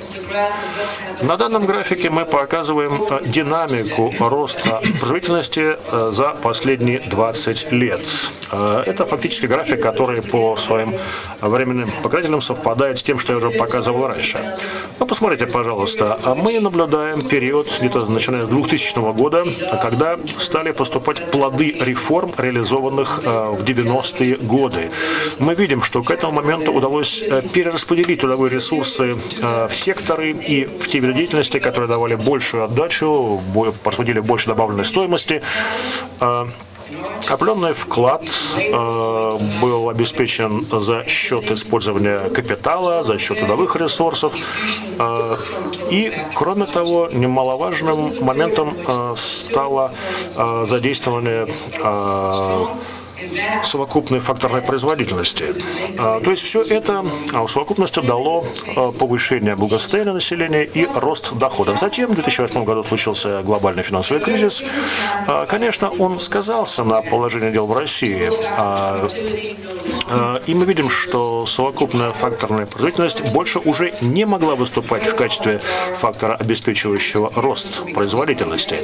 На 1.22 1.36
данном 1.36 1.66
графике 1.66 2.10
мы 2.10 2.24
показываем 2.24 3.06
динамику 3.24 4.14
роста 4.20 4.80
производительности 5.00 5.76
за 6.12 6.36
последние 6.42 7.00
20 7.00 7.72
лет. 7.72 8.06
Это 8.50 9.06
фактически 9.06 9.46
график, 9.46 9.82
который 9.82 10.22
по 10.22 10.56
своим 10.56 10.94
временным 11.40 11.90
показателям 12.06 12.40
совпадает 12.40 12.98
с 12.98 13.02
тем, 13.02 13.18
что 13.18 13.32
я 13.32 13.38
уже 13.38 13.50
показывал 13.50 14.06
раньше. 14.06 14.38
Ну, 15.00 15.06
посмотрите, 15.06 15.46
пожалуйста, 15.46 16.18
мы 16.36 16.60
наблюдаем 16.60 17.20
период, 17.20 17.68
где-то 17.80 18.06
начиная 18.06 18.44
с 18.44 18.48
2000 18.48 19.12
года, 19.12 19.44
когда 19.82 20.16
стали 20.38 20.70
поступать 20.70 21.30
плоды 21.32 21.76
реформ, 21.80 22.32
реализованных 22.38 23.22
э, 23.24 23.50
в 23.58 23.64
90-е 23.64 24.36
годы. 24.36 24.90
Мы 25.40 25.54
видим, 25.56 25.82
что 25.82 26.02
к 26.04 26.10
этому 26.12 26.32
моменту 26.32 26.72
удалось 26.72 27.22
э, 27.22 27.42
перераспределить 27.42 28.20
трудовые 28.20 28.54
ресурсы 28.54 29.16
э, 29.42 29.68
в 29.68 29.74
секторы 29.74 30.30
и 30.30 30.64
в 30.64 30.88
те 30.88 31.00
виды 31.00 31.12
деятельности, 31.12 31.58
которые 31.58 31.88
давали 31.88 32.14
большую 32.14 32.64
отдачу, 32.64 33.40
производили 33.82 34.20
больше 34.20 34.46
добавленной 34.46 34.84
стоимости. 34.84 35.42
Определенный 37.28 37.74
вклад 37.74 38.24
э, 38.56 39.38
был 39.60 39.88
обеспечен 39.88 40.64
за 40.70 41.06
счет 41.06 41.50
использования 41.50 42.28
капитала, 42.30 43.02
за 43.02 43.18
счет 43.18 43.38
трудовых 43.38 43.76
ресурсов. 43.76 44.34
Э, 44.98 45.36
и, 45.90 46.12
кроме 46.34 46.66
того, 46.66 47.08
немаловажным 47.12 48.24
моментом 48.24 48.74
э, 48.86 49.14
стало 49.16 49.90
э, 50.36 50.64
задействование 50.66 51.48
э, 51.82 52.66
совокупной 53.62 54.20
факторной 54.20 54.62
производительности. 54.62 55.44
А, 55.98 56.20
то 56.20 56.30
есть 56.30 56.42
все 56.42 56.62
это 56.62 57.04
а, 57.32 57.42
в 57.42 57.50
совокупности 57.50 58.00
дало 58.00 58.44
а, 58.76 58.92
повышение 58.92 59.56
благосостояния 59.56 60.12
населения 60.12 60.64
и 60.64 60.86
рост 60.94 61.32
доходов. 61.34 61.78
Затем 61.78 62.10
в 62.10 62.14
2008 62.14 62.64
году 62.64 62.84
случился 62.84 63.42
глобальный 63.42 63.82
финансовый 63.82 64.20
кризис. 64.20 64.62
Конечно, 65.48 65.90
он 65.90 66.20
сказался 66.20 66.84
на 66.84 67.02
положении 67.02 67.50
дел 67.50 67.66
в 67.66 67.76
России. 67.76 68.30
И 70.46 70.54
мы 70.54 70.64
видим, 70.64 70.88
что 70.88 71.46
совокупная 71.46 72.10
факторная 72.10 72.66
производительность 72.66 73.32
больше 73.32 73.58
уже 73.58 73.92
не 74.00 74.24
могла 74.24 74.54
выступать 74.54 75.04
в 75.06 75.14
качестве 75.14 75.60
фактора, 75.94 76.34
обеспечивающего 76.34 77.30
рост 77.34 77.82
производительности. 77.92 78.76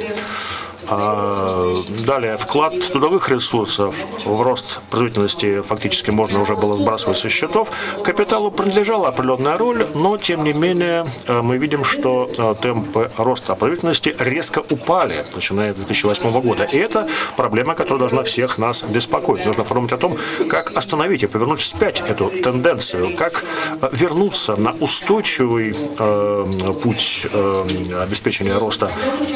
А, 0.89 1.73
далее, 2.05 2.37
вклад 2.37 2.73
трудовых 2.91 3.29
ресурсов 3.29 3.95
в 4.25 4.41
рост 4.41 4.79
производительности 4.89 5.61
фактически 5.61 6.11
можно 6.11 6.41
уже 6.41 6.55
было 6.55 6.73
сбрасывать 6.73 7.17
со 7.17 7.29
счетов. 7.29 7.69
Капиталу 8.03 8.51
принадлежала 8.51 9.09
определенная 9.09 9.57
роль, 9.57 9.87
но 9.95 10.17
тем 10.17 10.43
не 10.43 10.53
менее 10.53 11.07
э, 11.27 11.41
мы 11.41 11.57
видим, 11.57 11.83
что 11.83 12.27
э, 12.37 12.55
темпы 12.61 13.11
роста 13.17 13.55
производительности 13.55 14.15
резко 14.19 14.63
упали, 14.69 15.25
начиная 15.33 15.73
с 15.73 15.77
2008 15.77 16.41
года. 16.41 16.63
И 16.65 16.77
это 16.77 17.07
проблема, 17.37 17.75
которая 17.75 17.99
должна 17.99 18.23
всех 18.23 18.57
нас 18.57 18.83
беспокоить. 18.83 19.45
Нужно 19.45 19.63
подумать 19.63 19.93
о 19.93 19.97
том, 19.97 20.17
как 20.49 20.75
остановить 20.75 21.23
и 21.23 21.27
повернуть 21.27 21.61
вспять 21.61 22.01
эту 22.01 22.29
тенденцию, 22.29 23.15
как 23.15 23.43
э, 23.81 23.89
вернуться 23.91 24.55
на 24.55 24.71
устойчивый 24.79 25.75
э, 25.99 26.73
путь 26.81 27.27
э, 27.31 27.65
обеспечения 28.01 28.57
роста 28.57 28.91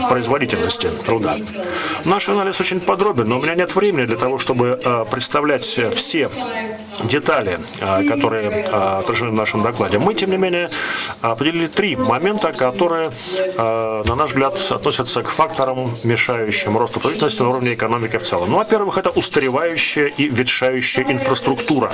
производительности 0.09 0.89
труда. 1.05 1.36
Наш 2.05 2.29
анализ 2.29 2.59
очень 2.59 2.79
подробен, 2.79 3.25
но 3.25 3.39
у 3.39 3.41
меня 3.41 3.55
нет 3.55 3.75
времени 3.75 4.05
для 4.05 4.17
того, 4.17 4.37
чтобы 4.37 4.79
э, 4.83 5.05
представлять 5.09 5.65
все 5.65 6.29
детали, 7.03 7.59
э, 7.81 8.03
которые 8.07 8.49
э, 8.49 8.99
отражены 8.99 9.31
в 9.31 9.33
нашем 9.33 9.63
докладе. 9.63 9.99
Мы, 9.99 10.13
тем 10.13 10.31
не 10.31 10.37
менее, 10.37 10.69
определили 11.21 11.67
три 11.67 11.95
момента, 11.95 12.51
которые, 12.53 13.11
на 13.57 14.15
наш 14.15 14.31
взгляд, 14.31 14.55
относятся 14.71 15.23
к 15.23 15.29
факторам, 15.29 15.93
мешающим 16.03 16.77
росту 16.77 16.99
производительности 16.99 17.41
на 17.41 17.49
уровне 17.49 17.73
экономики 17.73 18.17
в 18.17 18.23
целом. 18.23 18.51
Ну, 18.51 18.57
во-первых, 18.57 18.97
это 18.97 19.09
устаревающая 19.09 20.07
и 20.07 20.29
ветшающая 20.29 21.03
инфраструктура. 21.03 21.93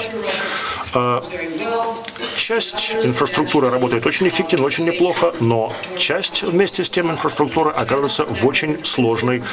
Часть 2.36 2.96
инфраструктуры 2.96 3.70
работает 3.70 4.06
очень 4.06 4.28
эффективно, 4.28 4.66
очень 4.66 4.86
неплохо, 4.86 5.34
но 5.40 5.74
часть 5.98 6.44
вместе 6.44 6.84
с 6.84 6.90
тем 6.90 7.12
инфраструктуры 7.12 7.72
оказывается 7.72 8.25
в 8.25 8.46
очень 8.46 8.84
сложной 8.84 9.44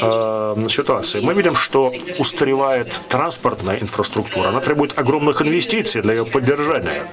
э, 0.00 0.66
ситуации. 0.68 1.20
Мы 1.20 1.34
видим, 1.34 1.54
что 1.54 1.92
устаревает 2.18 3.00
транспортная 3.08 3.78
инфраструктура, 3.78 4.48
она 4.48 4.60
требует 4.60 4.98
огромных 4.98 5.42
инвестиций 5.42 6.02
для 6.02 6.14
ее 6.14 6.26
поддержания. 6.26 7.06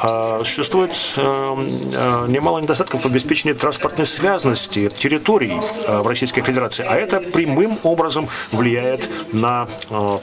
А, 0.00 0.42
существует 0.44 0.90
э, 1.16 1.20
э, 1.22 2.26
немало 2.28 2.58
недостатков 2.60 3.02
в 3.02 3.06
обеспечении 3.06 3.54
транспортной 3.54 4.06
связности 4.06 4.88
территорий 4.88 5.52
э, 5.86 5.98
в 6.00 6.06
Российской 6.06 6.42
Федерации, 6.42 6.84
а 6.88 6.96
это 6.96 7.20
прямым 7.20 7.72
образом 7.84 8.28
влияет 8.52 9.08
на 9.32 9.68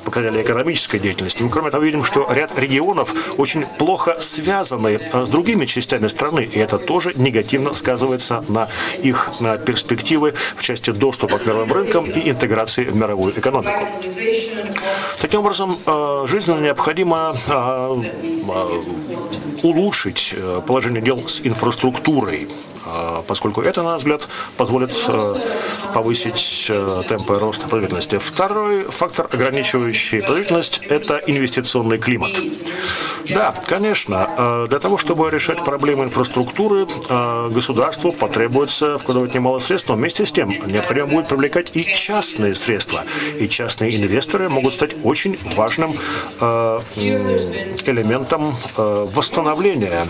показатели 0.04 0.42
экономической 0.42 1.00
деятельности. 1.00 1.44
Мы, 1.44 1.50
кроме 1.50 1.72
того, 1.72 1.84
видим, 1.84 2.04
что 2.04 2.28
ряд 2.32 2.58
регионов 2.60 3.14
очень 3.38 3.66
плохо 3.78 4.18
связаны 4.20 5.00
с 5.14 5.30
другими 5.30 5.66
частями 5.66 6.08
страны, 6.08 6.50
и 6.52 6.60
это 6.60 6.78
тоже 6.78 7.14
негативно 7.16 7.74
сказывается 7.74 8.44
на 8.50 8.68
их 9.02 9.32
перспективы 9.66 10.34
в 10.56 10.62
части 10.62 10.92
доступа 10.92 11.38
к 11.38 11.46
мировым 11.46 11.72
рынкам 11.72 12.06
и 12.06 12.30
интеграции 12.30 12.84
в 12.84 12.96
мировую 12.96 13.38
экономику. 13.38 13.88
Таким 15.20 15.42
образом, 15.42 15.76
жизненно 16.28 16.60
необходимо 16.60 17.34
улучшить 19.64 20.34
э, 20.36 20.62
положение 20.66 21.02
дел 21.02 21.28
с 21.28 21.42
инфраструктурой, 21.42 22.48
а, 22.86 23.24
поскольку 23.28 23.62
это, 23.62 23.84
на 23.84 23.92
наш 23.92 24.02
взгляд, 24.02 24.28
позволит 24.58 24.92
э, 25.08 25.36
повысить 25.94 26.66
э, 26.70 27.04
темпы 27.08 27.38
роста 27.40 27.68
производительности. 27.68 28.18
Второй 28.18 28.84
фактор, 28.84 29.28
ограничивающий 29.32 30.20
производительность, 30.22 30.82
это 30.90 31.18
инвестиционный 31.28 32.00
климат. 32.00 32.32
Да, 33.34 33.54
конечно, 33.68 34.66
для 34.68 34.80
того, 34.80 34.98
чтобы 34.98 35.30
решать 35.30 35.64
проблемы 35.64 36.04
инфраструктуры, 36.06 36.88
государству 37.50 38.12
потребуется 38.12 38.98
вкладывать 38.98 39.34
немало 39.34 39.60
средств, 39.60 39.90
но 39.90 39.96
вместе 39.96 40.26
с 40.26 40.32
тем 40.32 40.50
необходимо 40.50 41.08
будет 41.08 41.28
привлекать 41.30 41.72
и 41.76 41.84
частные 41.84 42.56
средства. 42.56 43.04
И 43.38 43.48
частные 43.48 43.96
инвесторы 43.96 44.50
могут 44.50 44.74
стать 44.74 44.96
очень 45.04 45.38
важным 45.56 45.96
элементом 47.86 48.56
восстановления 48.78 50.06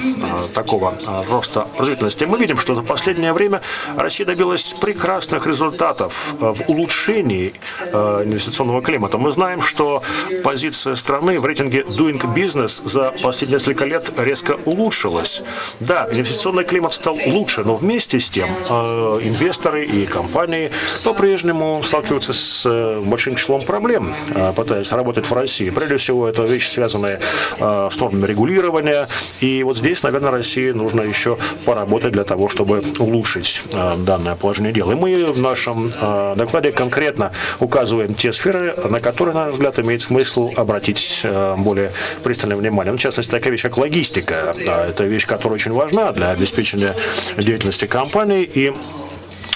такого 0.53 0.93
роста 1.29 1.67
производительности. 1.77 2.25
Мы 2.25 2.37
видим, 2.37 2.57
что 2.57 2.75
за 2.75 2.83
последнее 2.83 3.33
время 3.33 3.61
Россия 3.97 4.25
добилась 4.25 4.73
прекрасных 4.79 5.45
результатов 5.47 6.33
в 6.39 6.63
улучшении 6.67 7.53
инвестиционного 7.93 8.81
климата. 8.81 9.17
Мы 9.17 9.31
знаем, 9.31 9.61
что 9.61 10.01
позиция 10.43 10.95
страны 10.95 11.39
в 11.39 11.45
рейтинге 11.45 11.81
Doing 11.81 12.21
Business 12.33 12.81
за 12.87 13.10
последние 13.21 13.57
несколько 13.57 13.85
лет 13.85 14.11
резко 14.17 14.57
улучшилась. 14.65 15.41
Да, 15.79 16.07
инвестиционный 16.11 16.63
климат 16.63 16.93
стал 16.93 17.17
лучше, 17.27 17.63
но 17.63 17.75
вместе 17.75 18.19
с 18.19 18.29
тем 18.29 18.49
инвесторы 18.49 19.85
и 19.85 20.05
компании 20.05 20.71
по-прежнему 21.03 21.81
сталкиваются 21.83 22.33
с 22.33 23.01
большим 23.05 23.35
числом 23.35 23.63
проблем, 23.63 24.13
пытаясь 24.55 24.91
работать 24.91 25.29
в 25.29 25.33
России. 25.33 25.69
Прежде 25.69 25.97
всего, 25.97 26.27
это 26.27 26.43
вещи, 26.43 26.69
связанные 26.69 27.19
с 27.59 27.99
нормами 27.99 28.25
регулирования, 28.25 29.07
и 29.39 29.63
вот 29.63 29.77
здесь, 29.77 30.03
наверное, 30.03 30.31
России 30.31 30.71
нужно 30.71 31.01
еще 31.01 31.37
поработать 31.65 32.13
для 32.13 32.23
того, 32.23 32.49
чтобы 32.49 32.83
улучшить 32.99 33.61
э, 33.73 33.93
данное 33.97 34.35
положение 34.35 34.73
дел. 34.73 34.91
И 34.91 34.95
мы 34.95 35.31
в 35.31 35.41
нашем 35.41 35.91
э, 35.93 36.33
докладе 36.37 36.71
конкретно 36.71 37.31
указываем 37.59 38.15
те 38.15 38.33
сферы, 38.33 38.75
на 38.89 38.99
которые, 38.99 39.35
на 39.35 39.45
наш 39.45 39.53
взгляд, 39.53 39.77
имеет 39.79 40.01
смысл 40.01 40.51
обратить 40.55 41.21
э, 41.23 41.55
более 41.57 41.91
пристальное 42.23 42.57
внимание. 42.57 42.90
Ну, 42.91 42.97
в 42.97 42.99
частности, 42.99 43.31
такая 43.31 43.51
вещь, 43.51 43.61
как 43.61 43.77
логистика. 43.77 44.53
Это 44.59 45.05
вещь, 45.05 45.25
которая 45.25 45.55
очень 45.55 45.71
важна 45.71 46.11
для 46.11 46.31
обеспечения 46.31 46.93
деятельности 47.37 47.85
компании, 47.85 48.43
и 48.43 48.73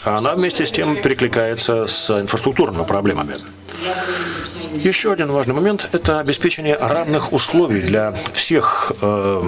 она 0.05 0.35
вместе 0.35 0.65
с 0.65 0.71
тем 0.71 1.01
перекликается 1.01 1.85
с 1.85 2.09
инфраструктурными 2.21 2.85
проблемами. 2.85 3.35
Еще 4.75 5.13
один 5.13 5.31
важный 5.31 5.53
момент– 5.53 5.87
это 5.93 6.19
обеспечение 6.19 6.75
равных 6.75 7.31
условий 7.31 7.81
для 7.81 8.11
всех 8.33 8.91
э, 9.01 9.43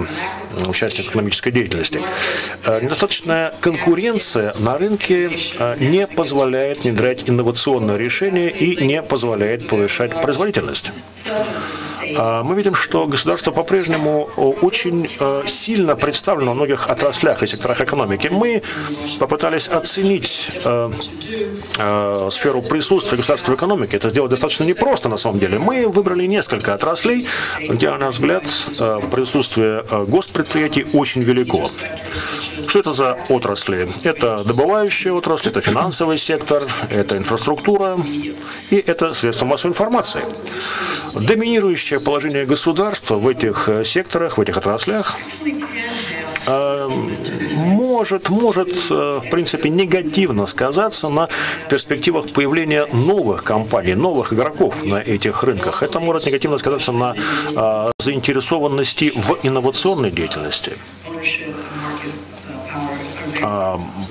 участников 0.66 1.10
экономической 1.10 1.50
деятельности. 1.50 2.00
Э, 2.64 2.80
недостаточная 2.82 3.52
конкуренция 3.60 4.54
на 4.58 4.78
рынке 4.78 5.30
э, 5.58 5.76
не 5.80 6.06
позволяет 6.06 6.84
внедрять 6.84 7.28
инновационные 7.28 7.98
решения 7.98 8.48
и 8.48 8.82
не 8.84 9.02
позволяет 9.02 9.68
повышать 9.68 10.20
производительность. 10.20 10.92
А, 12.16 12.42
мы 12.42 12.54
видим, 12.56 12.74
что 12.74 13.06
государство 13.06 13.50
по-прежнему 13.50 14.30
э, 14.36 14.40
очень 14.40 15.08
э, 15.18 15.42
сильно 15.46 15.96
представлено 15.96 16.52
в 16.52 16.54
многих 16.56 16.88
отраслях 16.88 17.42
и 17.42 17.46
секторах 17.46 17.80
экономики. 17.80 18.28
Мы 18.28 18.62
попытались 19.18 19.68
оценить 19.68 20.50
э, 20.64 20.90
сферу 22.30 22.62
присутствия 22.62 23.16
государства 23.16 23.52
в 23.52 23.54
экономике. 23.54 23.96
Это 23.96 24.10
сделать 24.10 24.30
достаточно 24.30 24.64
непросто 24.64 25.08
на 25.08 25.16
самом 25.18 25.38
деле. 25.38 25.58
Мы 25.58 25.88
выбрали 25.88 26.26
несколько 26.26 26.74
отраслей, 26.74 27.26
где, 27.60 27.90
на 27.90 27.98
наш 27.98 28.14
взгляд, 28.14 28.44
присутствие 29.10 29.84
госпредприятий 30.06 30.86
очень 30.92 31.22
велико. 31.22 31.68
Что 32.66 32.78
это 32.80 32.92
за 32.92 33.18
отрасли? 33.28 33.88
Это 34.04 34.42
добывающая 34.44 35.12
отрасль, 35.12 35.48
это 35.48 35.60
финансовый 35.60 36.18
сектор, 36.18 36.64
это 36.90 37.16
инфраструктура 37.16 37.98
и 38.70 38.76
это 38.76 39.14
средства 39.14 39.46
массовой 39.46 39.72
информации. 39.72 40.20
Доминирующее 41.14 42.00
положение 42.00 42.46
государства 42.46 43.16
в 43.16 43.28
этих 43.28 43.68
э, 43.68 43.84
секторах, 43.84 44.38
в 44.38 44.40
этих 44.40 44.56
отраслях 44.56 45.16
э, 45.44 45.50
может, 46.48 48.28
может, 48.28 48.68
э, 48.90 49.20
в 49.24 49.30
принципе, 49.30 49.68
негативно 49.68 50.46
сказаться 50.46 51.08
на 51.08 51.28
перспективах 51.68 52.32
появления 52.32 52.86
новых 52.92 53.44
компаний, 53.44 53.94
новых 53.94 54.32
игроков 54.32 54.84
на 54.84 54.96
этих 54.96 55.42
рынках. 55.42 55.82
Это 55.82 56.00
может 56.00 56.26
негативно 56.26 56.58
сказаться 56.58 56.92
на 56.92 57.14
заинтересованности 57.98 59.12
в 59.14 59.38
инновационной 59.42 60.10
деятельности. 60.10 60.72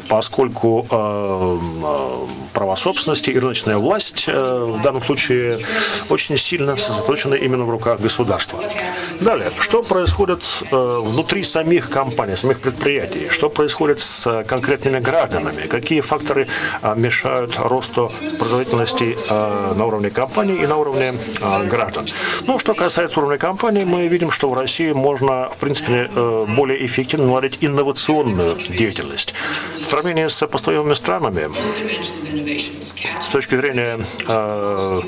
Поскольку 0.08 0.86
а, 0.90 1.60
права 2.58 2.76
собственности 2.76 3.30
и 3.30 3.38
рыночная 3.38 3.78
власть 3.78 4.26
э, 4.28 4.66
в 4.80 4.82
данном 4.82 5.04
случае 5.04 5.60
очень 6.10 6.38
сильно 6.38 6.76
сосредоточены 6.76 7.36
именно 7.36 7.66
в 7.66 7.70
руках 7.70 8.00
государства. 8.00 8.60
Далее, 9.22 9.52
что 9.60 9.84
происходит 9.84 10.42
э, 10.72 11.00
внутри 11.04 11.44
самих 11.44 11.92
компаний, 11.92 12.36
самих 12.36 12.60
предприятий? 12.60 13.30
Что 13.30 13.50
происходит 13.50 14.00
с 14.00 14.44
конкретными 14.48 14.98
гражданами? 14.98 15.68
Какие 15.68 16.02
факторы 16.02 16.48
э, 16.82 16.96
мешают 16.98 17.60
росту 17.60 18.12
производительности 18.40 19.16
на 19.30 19.86
уровне 19.86 20.10
компаний 20.10 20.56
и 20.56 20.66
на 20.66 20.78
уровне 20.78 21.14
граждан? 21.70 22.08
Ну, 22.48 22.58
что 22.58 22.74
касается 22.74 23.20
уровня 23.20 23.38
компаний, 23.38 23.86
мы 23.86 24.08
видим, 24.08 24.32
что 24.32 24.50
в 24.50 24.54
России 24.56 24.94
можно, 24.94 25.50
в 25.50 25.58
принципе, 25.58 26.10
более 26.48 26.84
эффективно 26.86 27.28
наладить 27.28 27.60
инновационную 27.62 28.56
деятельность. 28.56 29.34
В 29.98 30.00
сравнении 30.00 30.28
с 30.28 30.46
поступаемыми 30.46 30.94
странами 30.94 31.50
с 33.28 33.30
точки 33.30 33.56
зрения 33.56 34.00
э, 34.26 35.02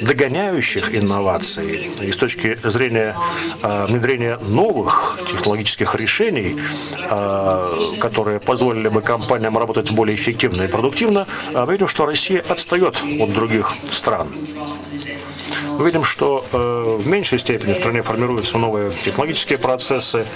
догоняющих 0.00 0.94
инноваций 0.94 1.90
и 2.00 2.08
с 2.08 2.16
точки 2.16 2.58
зрения 2.64 3.14
э, 3.62 3.86
внедрения 3.86 4.38
новых 4.48 5.18
технологических 5.30 5.94
решений, 5.94 6.56
э, 7.02 7.78
которые 8.00 8.40
позволили 8.40 8.88
бы 8.88 9.02
компаниям 9.02 9.58
работать 9.58 9.90
более 9.90 10.16
эффективно 10.16 10.62
и 10.62 10.68
продуктивно, 10.68 11.26
э, 11.52 11.64
мы 11.66 11.72
видим, 11.72 11.88
что 11.88 12.06
Россия 12.06 12.42
отстает 12.48 13.02
от 13.20 13.32
других 13.32 13.72
стран. 13.92 14.28
Мы 15.78 15.84
видим, 15.84 16.04
что 16.04 16.42
э, 16.52 16.96
в 16.98 17.06
меньшей 17.06 17.38
степени 17.38 17.74
в 17.74 17.76
стране 17.76 18.00
формируются 18.00 18.56
новые 18.56 18.90
технологические 18.92 19.58
процессы. 19.58 20.26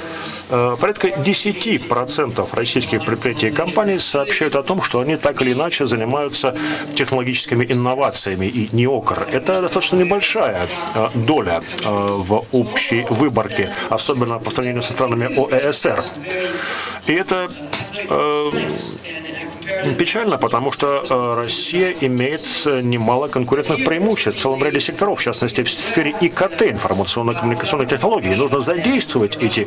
Э, 0.50 0.76
порядка 0.78 1.08
10% 1.08 2.48
российских 2.52 3.04
предприятий 3.06 3.48
и 3.48 3.50
компаний 3.50 3.98
сообщают 3.98 4.54
о 4.54 4.62
том, 4.62 4.82
что 4.82 5.00
они 5.00 5.16
так 5.16 5.40
или 5.40 5.52
иначе 5.52 5.86
занимаются 5.86 6.54
технологическими 6.94 7.29
инновациями 7.32 8.46
и 8.46 8.68
неокр. 8.72 9.26
Это 9.32 9.62
достаточно 9.62 9.96
небольшая 9.96 10.68
э, 10.94 11.08
доля 11.14 11.60
э, 11.84 11.88
в 11.88 12.44
общей 12.52 13.06
выборке, 13.10 13.68
особенно 13.88 14.38
по 14.38 14.50
сравнению 14.50 14.82
со 14.82 14.92
странами 14.92 15.26
ОЭСР. 15.26 16.02
И 17.06 17.12
это 17.12 17.48
э, 18.08 18.50
Печально, 19.98 20.38
потому 20.38 20.72
что 20.72 21.04
э, 21.08 21.40
Россия 21.42 21.94
имеет 22.00 22.40
э, 22.66 22.80
немало 22.82 23.28
конкурентных 23.28 23.84
преимуществ 23.84 24.38
в 24.38 24.42
целом 24.42 24.62
ряде 24.64 24.80
секторов, 24.80 25.20
в 25.20 25.22
частности, 25.22 25.62
в 25.62 25.70
сфере 25.70 26.14
ИКТ, 26.20 26.62
информационно-коммуникационных 26.62 27.88
технологий. 27.88 28.34
Нужно 28.34 28.60
задействовать 28.60 29.36
эти 29.36 29.66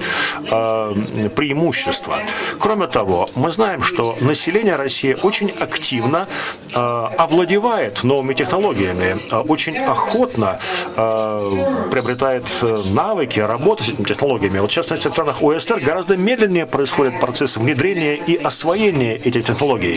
э, 0.51 1.29
преимущества. 1.35 2.19
Кроме 2.59 2.87
того, 2.87 3.27
мы 3.35 3.51
знаем, 3.51 3.81
что 3.81 4.17
население 4.21 4.75
России 4.75 5.17
очень 5.21 5.51
активно 5.59 6.27
э, 6.73 6.79
овладевает 7.17 8.03
новыми 8.03 8.33
технологиями, 8.33 9.15
э, 9.31 9.37
очень 9.37 9.77
охотно 9.77 10.59
э, 10.95 11.87
приобретает 11.91 12.45
навыки 12.91 13.39
работы 13.39 13.83
с 13.83 13.89
этими 13.89 14.05
технологиями. 14.05 14.59
Вот, 14.59 14.71
в 14.71 14.73
частности, 14.73 15.07
в 15.07 15.11
странах 15.11 15.41
ОСР 15.41 15.79
гораздо 15.79 16.17
медленнее 16.17 16.65
происходит 16.65 17.19
процесс 17.19 17.57
внедрения 17.57 18.15
и 18.15 18.35
освоения 18.35 19.15
этих 19.15 19.45
технологий 19.45 19.92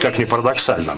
как 0.00 0.18
ни 0.18 0.24
парадоксально. 0.24 0.96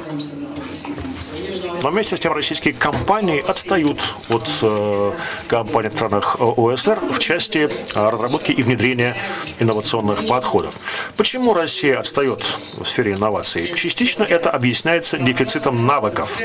Но 1.83 1.91
вместе 1.91 2.17
с 2.17 2.21
тем 2.21 2.33
российские 2.33 2.75
компании 2.75 3.41
отстают 3.41 3.99
от 4.29 4.49
э, 4.63 5.13
компаний 5.49 5.89
в 5.89 5.93
странах 5.95 6.37
ОСР 6.41 7.01
в 7.01 7.19
части 7.19 7.69
разработки 7.95 8.53
и 8.53 8.63
внедрения 8.63 9.17
инновационных 9.59 10.29
подходов. 10.29 10.79
Почему 11.17 11.55
Россия 11.55 11.99
отстает 11.99 12.41
в 12.43 12.85
сфере 12.87 13.15
инноваций? 13.15 13.75
Частично 13.75 14.23
это 14.23 14.51
объясняется 14.51 15.19
дефицитом 15.19 15.85
навыков. 15.85 16.39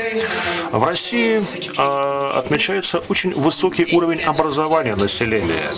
В 0.72 0.82
России 0.82 1.38
э, 1.78 2.30
отмечается 2.34 2.98
очень 3.08 3.32
высокий 3.32 3.94
уровень 3.94 4.22
образования 4.22 4.96
населения. 4.96 5.70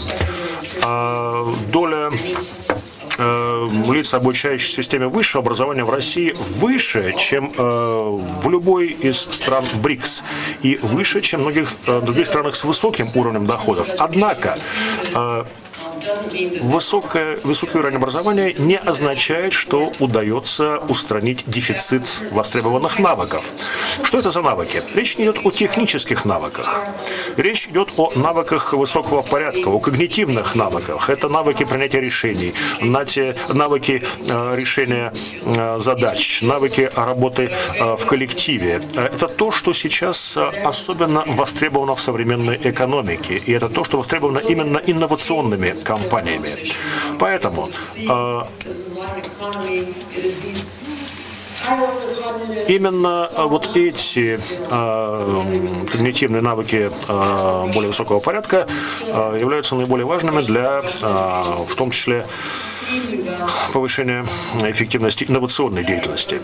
Э, 0.83 1.45
доля 1.71 2.11
э, 2.69 2.80
лиц, 3.93 4.15
обучающихся 4.15 4.83
системе 4.83 5.09
высшего 5.09 5.43
образования 5.43 5.85
в 5.85 5.91
России, 5.91 6.35
выше, 6.59 7.15
чем 7.19 7.53
э, 7.57 7.63
в 7.63 8.49
любой 8.49 8.89
из 8.89 9.19
стран 9.19 9.65
БРИКС 9.83 10.23
и 10.63 10.79
выше, 10.83 11.21
чем 11.21 11.41
в 11.41 11.43
многих 11.45 11.73
э, 11.87 12.01
других 12.01 12.27
странах 12.27 12.55
с 12.57 12.65
высоким 12.65 13.07
уровнем 13.15 13.47
доходов. 13.47 13.89
Однако 13.99 14.57
э, 15.15 15.45
высокое, 16.61 17.39
высокий 17.45 17.79
уровень 17.79 17.97
образования 17.97 18.55
не 18.59 18.77
означает, 18.77 19.53
что 19.53 19.93
удается 19.99 20.79
устранить 20.89 21.45
дефицит 21.47 22.21
востребованных 22.31 22.99
навыков. 22.99 23.45
Что 24.03 24.19
это 24.19 24.31
за 24.31 24.43
навыки? 24.43 24.83
Речь 24.95 25.19
не 25.19 25.25
идет 25.25 25.41
о 25.45 25.51
технических 25.51 26.25
навыках. 26.25 26.85
Речь 27.37 27.69
идет 27.69 27.93
о 27.97 28.13
навыках 28.15 28.73
высокого 28.73 29.23
порядка, 29.23 29.69
о 29.69 29.79
когнитивных 29.79 30.55
навыках. 30.55 31.11
Это 31.11 31.29
навыки 31.29 31.65
принятия 31.65 32.01
решений, 32.01 32.55
навыки 32.81 34.03
э, 34.27 34.57
решения 34.57 35.13
э, 35.45 35.79
задач, 35.79 36.43
навыки 36.43 36.91
работы 36.95 37.51
э, 37.79 37.97
в 37.97 38.07
коллективе. 38.07 38.83
Это 38.97 39.29
то, 39.29 39.51
что 39.51 39.73
сейчас 39.73 40.37
особенно 40.65 41.25
востребовано 41.27 41.95
в 41.95 42.01
современной 42.01 42.57
экономике. 42.63 43.37
И 43.37 43.53
это 43.53 43.69
то, 43.69 43.85
что 43.85 43.97
востребовано 43.99 44.39
именно 44.39 44.79
инновационными 44.79 45.75
компаниями. 45.85 46.00
Поэтому 47.19 47.69
э, 47.97 48.43
Именно 52.69 53.29
э, 53.37 53.45
вот 53.45 53.77
эти 53.77 54.39
э, 54.71 55.85
когнитивные 55.93 56.41
навыки 56.41 56.91
э, 57.09 57.71
более 57.75 57.89
высокого 57.89 58.21
порядка 58.21 58.67
э, 59.03 59.39
являются 59.41 59.75
наиболее 59.75 60.07
важными 60.07 60.41
для, 60.41 60.83
э, 61.03 61.57
в 61.69 61.75
том 61.77 61.91
числе, 61.91 62.27
повышения 63.73 64.25
эффективности 64.63 65.25
инновационной 65.29 65.85
деятельности. 65.85 66.41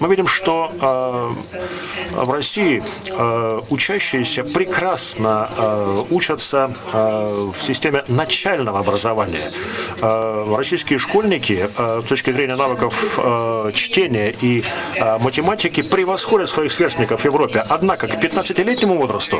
Мы 0.00 0.08
видим, 0.08 0.26
что 0.26 0.70
э, 0.80 2.22
в 2.22 2.30
России 2.30 2.82
э, 3.10 3.60
учащиеся 3.70 4.44
прекрасно 4.44 5.50
э, 5.56 5.86
учатся 6.10 6.70
э, 6.92 7.50
в 7.58 7.62
системе 7.62 8.04
начального 8.08 8.80
образования. 8.80 9.52
Э, 10.00 10.54
российские 10.56 10.98
школьники 10.98 11.68
э, 11.76 12.02
с 12.04 12.08
точки 12.08 12.32
зрения 12.32 12.56
навыков 12.56 13.18
э, 13.18 13.72
чтения 13.74 14.34
и 14.40 14.62
э, 14.96 15.18
математики 15.18 15.82
превосходят 15.82 16.48
своих 16.48 16.72
сверстников 16.72 17.22
в 17.22 17.24
Европе. 17.24 17.64
Однако 17.68 18.06
к 18.08 18.14
15-летнему 18.14 18.98
возрасту 18.98 19.38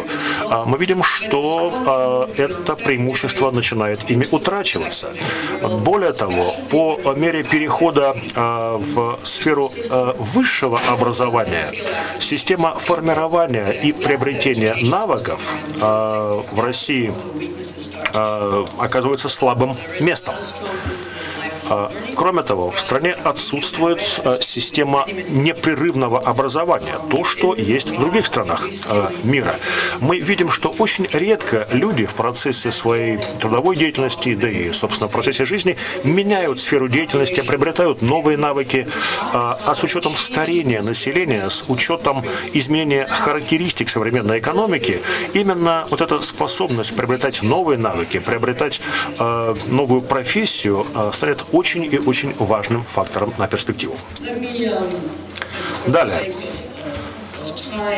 э, 0.50 0.64
мы 0.66 0.78
видим, 0.78 1.02
что 1.02 2.28
э, 2.36 2.42
это 2.42 2.74
преимущество 2.76 3.50
начинает 3.50 4.10
ими 4.10 4.26
утрачиваться. 4.30 5.08
Более 5.84 6.12
того, 6.12 6.54
по 6.70 6.87
мере 7.16 7.42
перехода 7.42 8.14
а, 8.34 8.76
в 8.78 9.18
сферу 9.24 9.70
а, 9.90 10.14
высшего 10.18 10.80
образования 10.88 11.64
система 12.18 12.74
формирования 12.74 13.70
и 13.70 13.92
приобретения 13.92 14.74
навыков 14.80 15.40
а, 15.80 16.42
в 16.50 16.60
России 16.60 17.12
оказывается 18.78 19.28
слабым 19.28 19.76
местом. 20.00 20.34
А, 21.70 21.92
кроме 22.14 22.42
того, 22.42 22.70
в 22.70 22.80
стране 22.80 23.12
отсутствует 23.12 24.20
а, 24.24 24.38
система 24.40 25.06
непрерывного 25.28 26.18
образования, 26.18 26.98
то, 27.10 27.24
что 27.24 27.54
есть 27.54 27.90
в 27.90 28.00
других 28.00 28.26
странах 28.26 28.68
а, 28.86 29.12
мира. 29.22 29.54
Мы 30.00 30.18
видим, 30.18 30.50
что 30.50 30.70
очень 30.78 31.06
редко 31.12 31.68
люди 31.72 32.06
в 32.06 32.14
процессе 32.14 32.70
своей 32.70 33.18
трудовой 33.40 33.76
деятельности, 33.76 34.34
да 34.34 34.48
и, 34.48 34.72
собственно, 34.72 35.08
в 35.08 35.12
процессе 35.12 35.44
жизни 35.44 35.76
меняют 36.04 36.60
сферу 36.60 36.88
деятельности, 36.88 37.42
приобретают 37.42 38.02
новые 38.02 38.38
навыки, 38.38 38.86
а 39.32 39.74
с 39.74 39.82
учетом 39.82 40.16
старения 40.16 40.82
населения, 40.82 41.48
с 41.50 41.64
учетом 41.68 42.24
изменения 42.52 43.06
характеристик 43.06 43.90
современной 43.90 44.38
экономики, 44.38 45.00
именно 45.34 45.86
вот 45.90 46.00
эта 46.00 46.20
способность 46.22 46.94
приобретать 46.94 47.42
новые 47.42 47.78
навыки, 47.78 48.18
приобретать 48.18 48.80
новую 49.18 50.02
профессию 50.02 50.86
станет 51.12 51.44
очень 51.52 51.57
и 51.86 51.98
очень 51.98 52.34
важным 52.38 52.82
фактором 52.82 53.32
на 53.38 53.48
перспективу. 53.48 53.96
Далее. 55.86 56.32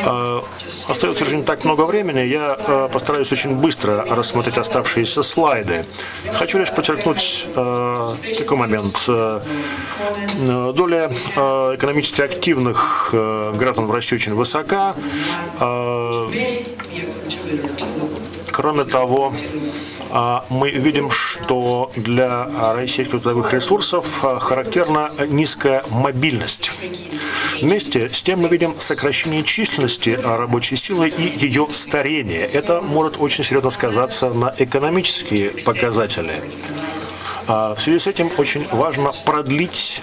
Э, 0.05 0.41
остается 0.87 1.23
уже 1.23 1.35
не 1.35 1.43
так 1.43 1.63
много 1.63 1.83
времени. 1.83 2.19
Я 2.19 2.57
э, 2.57 2.89
постараюсь 2.91 3.31
очень 3.31 3.55
быстро 3.55 4.05
рассмотреть 4.09 4.57
оставшиеся 4.57 5.23
слайды. 5.23 5.85
Хочу 6.33 6.59
лишь 6.59 6.71
подчеркнуть 6.71 7.47
э, 7.55 8.15
такой 8.37 8.57
момент. 8.57 9.05
Доля 9.05 9.41
экономически 11.75 12.21
активных 12.21 13.09
граждан 13.11 13.87
в 13.87 13.91
России 13.91 14.15
очень 14.15 14.35
высока. 14.35 14.95
Кроме 18.51 18.83
того, 18.83 19.33
а, 19.33 19.80
мы 20.49 20.71
видим, 20.71 21.09
что 21.09 21.91
для 21.95 22.49
российских 22.73 23.11
трудовых 23.11 23.53
ресурсов 23.53 24.23
а, 24.23 24.39
характерна 24.39 25.09
низкая 25.29 25.81
мобильность. 25.91 26.71
Вместе 27.61 28.09
с 28.09 28.21
тем 28.21 28.41
мы 28.41 28.49
видим 28.49 28.75
сокращение 28.79 29.43
численности 29.43 30.09
рабочей 30.21 30.75
силы 30.75 31.09
и 31.09 31.39
ее 31.39 31.67
старение. 31.71 32.41
Это 32.41 32.81
может 32.81 33.15
очень 33.19 33.43
серьезно 33.43 33.69
сказаться 33.71 34.29
на 34.29 34.53
экономические 34.57 35.51
показатели. 35.65 36.41
А, 37.47 37.75
в 37.75 37.81
связи 37.81 37.99
с 37.99 38.07
этим 38.07 38.29
очень 38.37 38.67
важно 38.71 39.11
продлить 39.25 40.01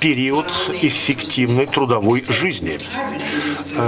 период 0.00 0.46
эффективной 0.80 1.66
трудовой 1.66 2.24
жизни. 2.28 2.78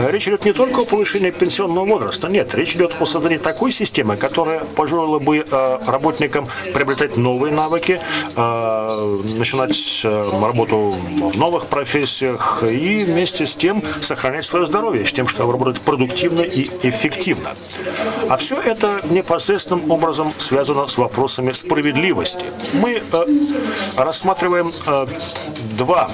Речь 0.09 0.29
идет 0.29 0.45
не 0.45 0.53
только 0.53 0.83
о 0.83 0.85
повышении 0.85 1.31
пенсионного 1.31 1.85
возраста, 1.85 2.29
нет, 2.29 2.55
речь 2.55 2.75
идет 2.75 2.97
о 3.01 3.05
создании 3.05 3.39
такой 3.39 3.71
системы, 3.71 4.17
которая 4.17 4.61
позволила 4.61 5.19
бы 5.19 5.45
работникам 5.87 6.49
приобретать 6.73 7.17
новые 7.17 7.53
навыки, 7.53 8.01
начинать 8.37 10.05
работу 10.05 10.97
в 11.33 11.37
новых 11.37 11.67
профессиях 11.67 12.63
и 12.63 13.05
вместе 13.05 13.47
с 13.47 13.57
тем 13.57 13.83
сохранять 14.01 14.45
свое 14.45 14.67
здоровье, 14.67 15.07
с 15.07 15.13
тем, 15.13 15.29
чтобы 15.29 15.53
работать 15.53 15.81
продуктивно 15.81 16.43
и 16.43 16.71
эффективно. 16.83 17.55
А 18.29 18.37
все 18.37 18.61
это 18.61 19.01
непосредственным 19.11 19.91
образом 19.91 20.33
связано 20.39 20.87
с 20.87 20.97
вопросами 20.97 21.53
справедливости. 21.53 22.45
Мы 22.75 22.94
э, 22.97 23.27
рассматриваем 23.97 24.71
э, 24.87 25.07
два 25.77 26.11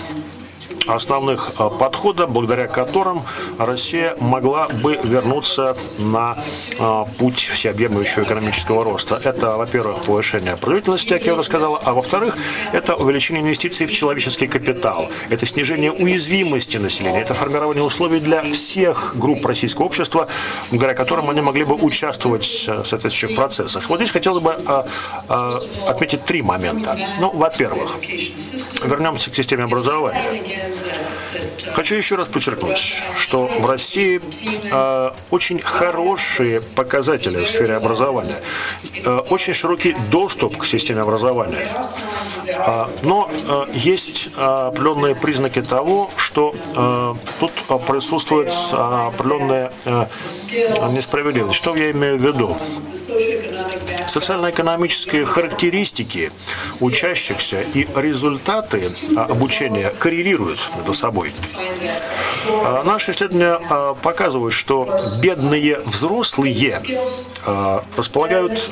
основных 0.95 1.53
э, 1.59 1.71
подхода, 1.79 2.27
благодаря 2.27 2.67
которым 2.67 3.23
Россия 3.59 4.17
могла 4.21 4.69
бы 4.83 4.99
вернуться 5.03 5.77
на 5.99 6.37
э, 6.79 7.05
путь 7.19 7.39
всеобъемлющего 7.39 8.23
экономического 8.23 8.85
роста. 8.85 9.21
Это, 9.25 9.57
во-первых, 9.57 10.03
повышение 10.03 10.57
производительности, 10.57 11.09
как 11.09 11.25
я 11.25 11.35
уже 11.35 11.45
сказал, 11.45 11.81
а 11.85 11.93
во-вторых, 11.93 12.37
это 12.73 12.95
увеличение 12.95 13.43
инвестиций 13.43 13.87
в 13.87 13.93
человеческий 13.93 14.47
капитал, 14.47 15.09
это 15.29 15.47
снижение 15.47 15.93
уязвимости 15.93 16.77
населения, 16.79 17.21
это 17.21 17.35
формирование 17.35 17.85
условий 17.85 18.21
для 18.21 18.43
всех 18.53 19.17
групп 19.19 19.45
российского 19.47 19.87
общества, 19.87 20.29
благодаря 20.71 20.95
которым 20.95 21.31
они 21.31 21.41
могли 21.41 21.65
бы 21.65 21.75
участвовать 21.75 22.65
э, 22.67 22.83
в 22.83 22.87
соответствующих 22.87 23.37
процессах. 23.37 23.89
Вот 23.89 23.97
здесь 23.99 24.11
хотелось 24.11 24.43
бы 24.43 24.57
отметить 25.87 26.25
три 26.25 26.43
момента. 26.43 26.97
Ну, 27.21 27.31
во-первых, 27.31 27.97
вернемся 28.85 29.31
к 29.31 29.37
системе 29.37 29.65
образования. 29.65 30.80
Gracias. 30.83 31.10
Хочу 31.75 31.95
еще 31.95 32.17
раз 32.17 32.29
подчеркнуть, 32.29 33.03
что 33.17 33.47
в 33.47 33.67
России 33.67 34.21
э, 34.71 35.11
очень 35.31 35.61
хорошие 35.61 36.61
показатели 36.61 37.45
в 37.45 37.49
сфере 37.49 37.77
образования, 37.77 38.37
э, 39.05 39.19
очень 39.31 39.55
широкий 39.55 39.97
доступ 40.11 40.59
к 40.59 40.67
системе 40.67 41.03
образования. 41.03 41.67
Э, 42.47 42.85
но 43.03 43.31
э, 43.31 43.65
есть 43.73 44.29
определенные 44.37 45.15
признаки 45.15 45.63
того, 45.63 46.11
что 46.17 46.55
э, 46.75 47.15
тут 47.41 47.53
присутствует 47.87 48.53
определенная 48.73 49.73
э, 49.85 50.07
несправедливость. 50.91 51.57
Что 51.57 51.75
я 51.77 51.91
имею 51.91 52.19
в 52.19 52.23
виду? 52.23 52.57
Социально-экономические 54.07 55.25
характеристики 55.25 56.33
учащихся 56.81 57.63
и 57.75 57.87
результаты 57.95 58.89
обучения 59.17 59.91
коррелируют 59.99 60.69
между 60.91 60.95
собой. 60.95 61.33
А, 61.55 62.30
наши 62.85 63.13
исследования 63.13 63.61
а, 63.69 63.95
показывают, 63.95 64.55
что 64.55 64.89
бедные 65.21 65.81
взрослые 65.81 66.81
а, 67.47 67.83
располагают 67.97 68.71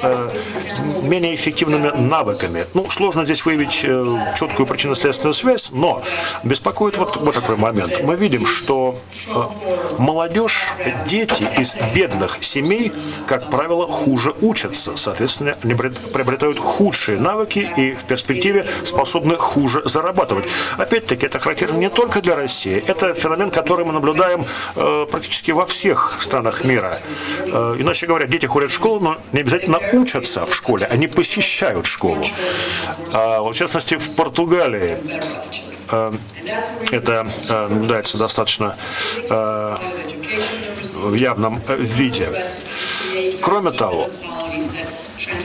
менее 1.02 1.34
эффективными 1.34 1.90
навыками. 1.96 2.66
Ну, 2.74 2.90
сложно 2.90 3.24
здесь 3.24 3.44
выявить 3.44 3.80
э, 3.82 4.32
четкую 4.36 4.66
причинно-следственную 4.66 5.34
связь, 5.34 5.70
но 5.70 6.02
беспокоит 6.44 6.98
вот, 6.98 7.16
вот 7.16 7.34
такой 7.34 7.56
момент. 7.56 8.02
Мы 8.02 8.16
видим, 8.16 8.46
что 8.46 8.98
молодежь, 9.98 10.66
дети 11.06 11.46
из 11.58 11.74
бедных 11.94 12.38
семей, 12.42 12.92
как 13.26 13.50
правило, 13.50 13.86
хуже 13.86 14.34
учатся, 14.40 14.96
соответственно, 14.96 15.54
они 15.62 15.74
приобретают 15.74 16.58
худшие 16.58 17.18
навыки 17.18 17.68
и 17.76 17.92
в 17.92 18.04
перспективе 18.04 18.66
способны 18.84 19.36
хуже 19.36 19.82
зарабатывать. 19.84 20.44
Опять-таки, 20.76 21.26
это 21.26 21.38
характерно 21.38 21.78
не 21.78 21.90
только 21.90 22.20
для 22.20 22.36
России, 22.36 22.82
это 22.86 23.14
феномен, 23.14 23.50
который 23.58 23.84
мы 23.84 23.92
наблюдаем 23.92 24.44
э, 24.76 25.06
практически 25.10 25.50
во 25.50 25.66
всех 25.66 26.18
странах 26.22 26.62
мира. 26.62 26.96
Э, 27.46 27.74
иначе 27.76 28.06
говоря, 28.06 28.28
дети 28.28 28.46
ходят 28.46 28.70
в 28.70 28.74
школу, 28.74 29.00
но 29.00 29.18
не 29.32 29.40
обязательно 29.40 29.80
учатся 29.92 30.46
в 30.46 30.54
школе, 30.54 30.86
они 30.86 31.08
посещают 31.08 31.86
школу. 31.86 32.24
А, 33.12 33.42
в 33.42 33.52
частности, 33.54 33.96
в 33.96 34.14
Португалии 34.14 34.96
э, 35.90 36.10
это 36.92 37.26
э, 37.48 37.68
наблюдается 37.68 38.16
достаточно 38.16 38.76
э, 39.28 39.74
в 40.94 41.14
явном 41.14 41.60
э, 41.66 41.76
виде. 41.76 42.28
Кроме 43.42 43.72
того, 43.72 44.08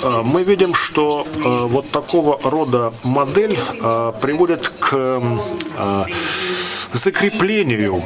э, 0.03 0.21
мы 0.23 0.43
видим, 0.43 0.75
что 0.75 1.25
э, 1.25 1.39
вот 1.65 1.89
такого 1.89 2.39
рода 2.43 2.93
модель 3.03 3.57
приводит 4.21 4.69
к 4.69 5.21
закреплению 6.93 8.01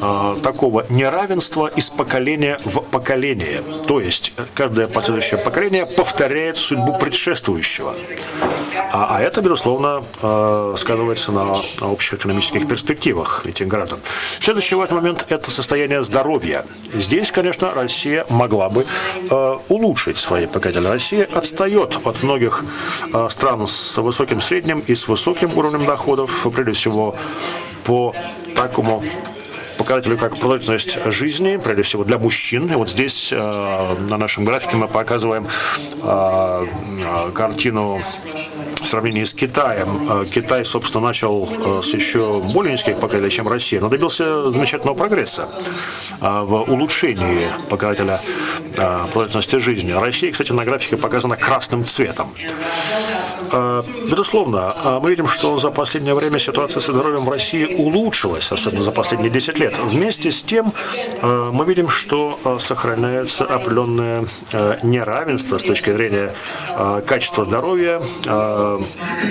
э, 0.00 0.36
такого 0.42 0.86
неравенства 0.90 1.66
из 1.66 1.90
поколения 1.90 2.58
в 2.64 2.80
поколение. 2.80 3.62
То 3.86 4.00
есть 4.00 4.32
э, 4.36 4.42
каждое 4.54 4.88
последующее 4.88 5.40
поколение 5.40 5.86
повторяет 5.86 6.56
судьбу 6.56 6.98
предшествующего. 6.98 7.94
А, 8.92 9.16
а 9.16 9.20
это, 9.22 9.40
безусловно, 9.40 10.04
э, 10.22 10.74
сказывается 10.78 11.32
на, 11.32 11.56
на 11.80 11.92
общих 11.92 12.14
экономических 12.14 12.68
перспективах 12.68 13.44
этих 13.46 13.66
граждан. 13.66 13.98
Следующий 14.40 14.74
важный 14.74 14.96
момент– 14.96 15.26
это 15.28 15.50
состояние 15.50 16.04
здоровья. 16.04 16.64
Здесь, 16.92 17.32
конечно, 17.32 17.72
Россия 17.74 18.26
могла 18.28 18.68
бы 18.68 18.86
э, 19.30 19.58
улучшить 19.68 20.16
свои 20.16 20.46
показатели. 20.46 20.86
Россия 20.86 21.28
отстает 21.32 21.98
от 22.04 22.22
многих 22.22 22.64
э, 23.12 23.28
стран 23.30 23.66
с 23.66 23.96
высоким 23.98 24.40
средним 24.40 24.80
и 24.80 24.94
с 24.94 25.08
высоким 25.08 25.56
уровнем 25.56 25.86
доходов, 25.86 26.46
прежде 26.54 26.72
всего 26.72 27.16
по 27.84 28.14
такому 28.56 29.02
показателю, 29.76 30.16
как 30.16 30.38
продолжительность 30.38 30.98
жизни, 31.12 31.58
прежде 31.62 31.82
всего 31.82 32.04
для 32.04 32.18
мужчин. 32.18 32.72
И 32.72 32.74
вот 32.74 32.88
здесь 32.88 33.32
э, 33.32 33.96
на 34.08 34.16
нашем 34.16 34.44
графике 34.44 34.76
мы 34.76 34.88
показываем 34.88 35.46
э, 36.02 36.66
картину 37.34 38.00
в 38.73 38.73
сравнении 38.94 39.24
с 39.24 39.34
Китаем. 39.34 39.88
Э, 40.08 40.24
Китай, 40.24 40.64
собственно, 40.64 41.06
начал 41.06 41.48
э, 41.50 41.82
с 41.82 41.92
еще 41.94 42.40
более 42.54 42.72
низких 42.72 43.00
показателей, 43.00 43.30
чем 43.30 43.48
Россия, 43.48 43.80
но 43.80 43.88
добился 43.88 44.52
замечательного 44.52 44.96
прогресса 44.96 45.48
э, 46.20 46.42
в 46.42 46.70
улучшении 46.70 47.48
показателя 47.68 48.20
продолжительности 48.76 49.56
жизни. 49.56 49.92
Россия, 49.92 50.30
кстати, 50.30 50.52
на 50.52 50.64
графике 50.64 50.96
показана 50.96 51.36
красным 51.36 51.84
цветом. 51.84 52.32
Безусловно, 54.10 55.00
мы 55.00 55.10
видим, 55.10 55.28
что 55.28 55.58
за 55.58 55.70
последнее 55.70 56.14
время 56.14 56.38
ситуация 56.40 56.80
со 56.80 56.92
здоровьем 56.92 57.24
в 57.24 57.30
России 57.30 57.76
улучшилась, 57.76 58.50
особенно 58.50 58.82
за 58.82 58.90
последние 58.90 59.30
10 59.30 59.60
лет. 59.60 59.78
Вместе 59.78 60.32
с 60.32 60.42
тем 60.42 60.72
мы 61.22 61.64
видим, 61.64 61.88
что 61.88 62.38
сохраняется 62.58 63.44
определенное 63.44 64.24
неравенство 64.82 65.58
с 65.58 65.62
точки 65.62 65.90
зрения 65.92 66.34
качества 67.06 67.44
здоровья, 67.44 68.02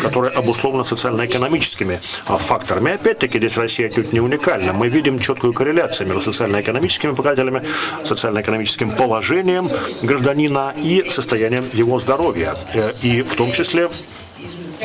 которое 0.02 0.32
обусловлено 0.32 0.84
социально-экономическими 0.84 2.02
а, 2.26 2.38
факторами. 2.38 2.94
Опять-таки, 2.94 3.38
здесь 3.38 3.58
Россия 3.58 3.90
чуть 3.90 4.14
не 4.14 4.20
уникальна. 4.20 4.74
Мы 4.74 4.90
видим 4.90 5.20
четкую 5.20 5.54
корреляцию 5.54 6.08
между 6.08 6.22
социально-экономическими 6.32 7.14
показателями, 7.14 7.64
социально-экономическим 8.04 8.92
положением 8.92 9.70
гражданина 10.04 10.74
и 10.78 11.10
состоянием 11.10 11.66
его 11.74 12.00
здоровья. 12.00 12.56
Э, 12.74 12.92
и 13.02 13.22
в 13.22 13.34
том 13.36 13.52
числе 13.52 13.90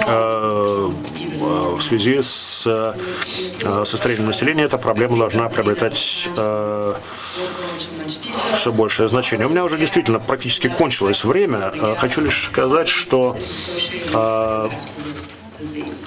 в 0.05 1.81
связи 1.81 2.21
с 2.23 2.67
э, 2.67 3.85
состоянием 3.85 4.27
населения 4.27 4.65
эта 4.65 4.79
проблема 4.79 5.17
должна 5.17 5.49
приобретать 5.49 6.29
все 8.55 8.73
большее 8.73 9.09
значение. 9.09 9.47
У 9.47 9.51
меня 9.51 9.65
уже 9.65 9.79
действительно 9.79 10.19
практически 10.19 10.69
кончилось 10.69 11.25
время. 11.25 11.73
Э, 11.75 11.95
хочу 11.97 12.21
лишь 12.21 12.47
сказать, 12.47 12.89
что 12.89 13.37
э, 14.13 14.69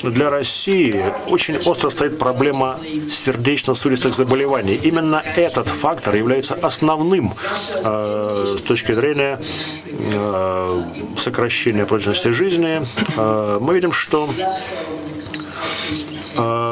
для 0.03 0.29
России 0.29 1.03
очень 1.27 1.57
остро 1.57 1.89
стоит 1.89 2.17
проблема 2.17 2.79
сердечно-сосудистых 3.09 4.13
заболеваний. 4.13 4.75
Именно 4.75 5.23
этот 5.35 5.67
фактор 5.67 6.15
является 6.15 6.55
основным 6.55 7.33
э, 7.83 8.55
с 8.57 8.61
точки 8.61 8.93
зрения 8.93 9.39
э, 10.13 10.83
сокращения 11.17 11.85
продолжительности 11.85 12.29
жизни. 12.29 12.81
Э, 13.17 13.59
мы 13.61 13.75
видим, 13.75 13.91
что 13.91 14.29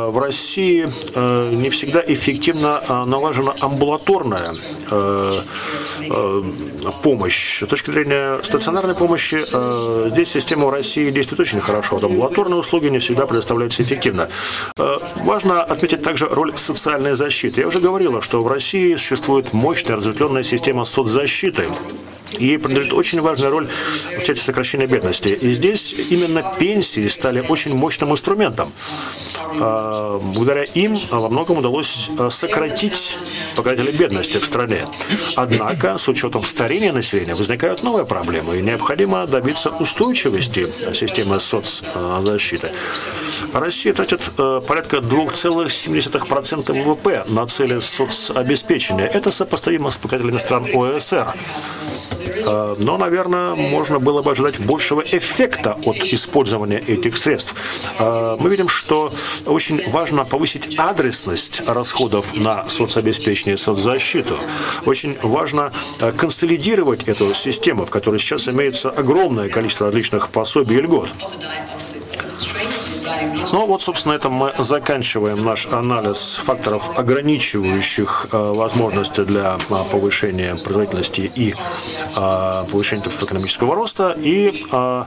в 0.09 0.17
России 0.17 0.89
э, 1.15 1.51
не 1.53 1.69
всегда 1.69 2.03
эффективно 2.05 2.83
э, 2.87 3.03
налажена 3.05 3.55
амбулаторная 3.59 4.49
помощь. 7.03 7.61
С 7.63 7.67
точки 7.67 7.91
зрения 7.91 8.39
стационарной 8.41 8.95
помощи, 8.95 9.43
здесь 10.09 10.29
система 10.29 10.67
в 10.67 10.69
России 10.69 11.11
действует 11.11 11.41
очень 11.41 11.59
хорошо. 11.59 11.95
Вот 11.95 12.03
амбулаторные 12.03 12.59
услуги 12.59 12.87
не 12.87 12.99
всегда 12.99 13.25
предоставляются 13.25 13.83
эффективно. 13.83 14.29
Важно 15.23 15.61
отметить 15.61 16.01
также 16.01 16.27
роль 16.27 16.53
социальной 16.55 17.15
защиты. 17.15 17.61
Я 17.61 17.67
уже 17.67 17.79
говорила, 17.79 18.21
что 18.21 18.43
в 18.43 18.47
России 18.47 18.95
существует 18.95 19.53
мощная 19.53 19.97
разветвленная 19.97 20.43
система 20.43 20.85
соцзащиты. 20.85 21.65
И 22.37 22.57
принадлежит 22.57 22.93
очень 22.93 23.21
важная 23.21 23.49
роль 23.49 23.67
в 24.17 24.23
части 24.23 24.43
сокращения 24.43 24.87
бедности. 24.87 25.29
И 25.29 25.49
здесь 25.51 25.93
именно 26.09 26.53
пенсии 26.59 27.07
стали 27.07 27.39
очень 27.47 27.75
мощным 27.75 28.11
инструментом. 28.11 28.71
А, 29.59 30.19
благодаря 30.19 30.63
им 30.63 30.97
во 31.09 31.29
многом 31.29 31.57
удалось 31.57 32.09
а, 32.17 32.29
сократить 32.29 33.17
показатели 33.55 33.91
бедности 33.91 34.37
в 34.37 34.45
стране. 34.45 34.87
Однако, 35.35 35.97
с 35.97 36.07
учетом 36.07 36.43
старения 36.43 36.91
населения, 36.91 37.35
возникают 37.35 37.83
новые 37.83 38.05
проблемы, 38.05 38.57
и 38.57 38.61
необходимо 38.61 39.25
добиться 39.27 39.69
устойчивости 39.69 40.65
системы 40.93 41.39
соцзащиты. 41.39 42.71
Россия 43.53 43.93
тратит 43.93 44.21
а, 44.37 44.59
порядка 44.61 44.97
2,7% 44.97 46.83
ВВП 46.83 47.25
на 47.27 47.47
цели 47.47 47.79
соцобеспечения. 47.79 49.05
Это 49.05 49.31
сопоставимо 49.31 49.91
с 49.91 49.97
показателями 49.97 50.37
стран 50.37 50.65
ОСР. 50.73 51.33
Э, 52.35 52.75
но, 52.77 52.97
наверное, 52.97 53.55
можно 53.55 53.99
было 53.99 54.21
бы 54.21 54.31
ожидать 54.31 54.59
большего 54.59 55.01
эффекта 55.01 55.77
от 55.85 55.97
использования 55.97 56.79
этих 56.79 57.17
средств. 57.17 57.53
Э, 57.99 58.37
мы 58.39 58.49
видим, 58.49 58.67
что 58.67 59.13
очень 59.45 59.89
важно 59.89 60.25
повысить 60.25 60.77
адресность 60.77 61.67
расходов 61.67 62.35
на 62.35 62.69
соцобеспечение 62.69 63.55
и 63.55 63.57
соцзащиту. 63.57 64.37
Очень 64.85 65.17
важно 65.21 65.71
э, 65.99 66.11
консолидировать 66.11 67.03
эту 67.07 67.33
систему, 67.33 67.85
в 67.85 67.89
которой 67.89 68.19
сейчас 68.19 68.47
имеется 68.47 68.89
огромное 68.89 69.49
количество 69.49 69.87
различных 69.87 70.29
пособий 70.29 70.77
и 70.77 70.81
льгот. 70.81 71.09
Ну 73.51 73.65
вот, 73.65 73.81
собственно, 73.81 74.13
этом 74.13 74.33
мы 74.33 74.53
заканчиваем 74.57 75.43
наш 75.43 75.67
анализ 75.67 76.35
факторов, 76.35 76.97
ограничивающих 76.97 78.27
э, 78.31 78.37
возможности 78.37 79.21
для 79.21 79.57
э, 79.57 79.85
повышения 79.91 80.49
производительности 80.49 81.31
и 81.35 81.53
э, 81.53 82.65
повышения 82.71 83.03
экономического 83.21 83.75
роста. 83.75 84.15
И 84.17 84.63
э, 84.71 85.03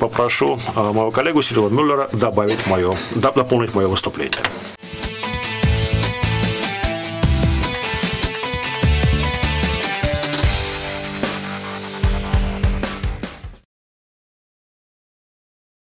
попрошу 0.00 0.58
э, 0.74 0.80
моего 0.80 1.10
коллегу 1.10 1.42
Сирила 1.42 1.68
Мюллера 1.68 2.08
добавить 2.12 2.66
мое, 2.66 2.92
дополнить 3.14 3.74
мое 3.74 3.88
выступление. 3.88 4.40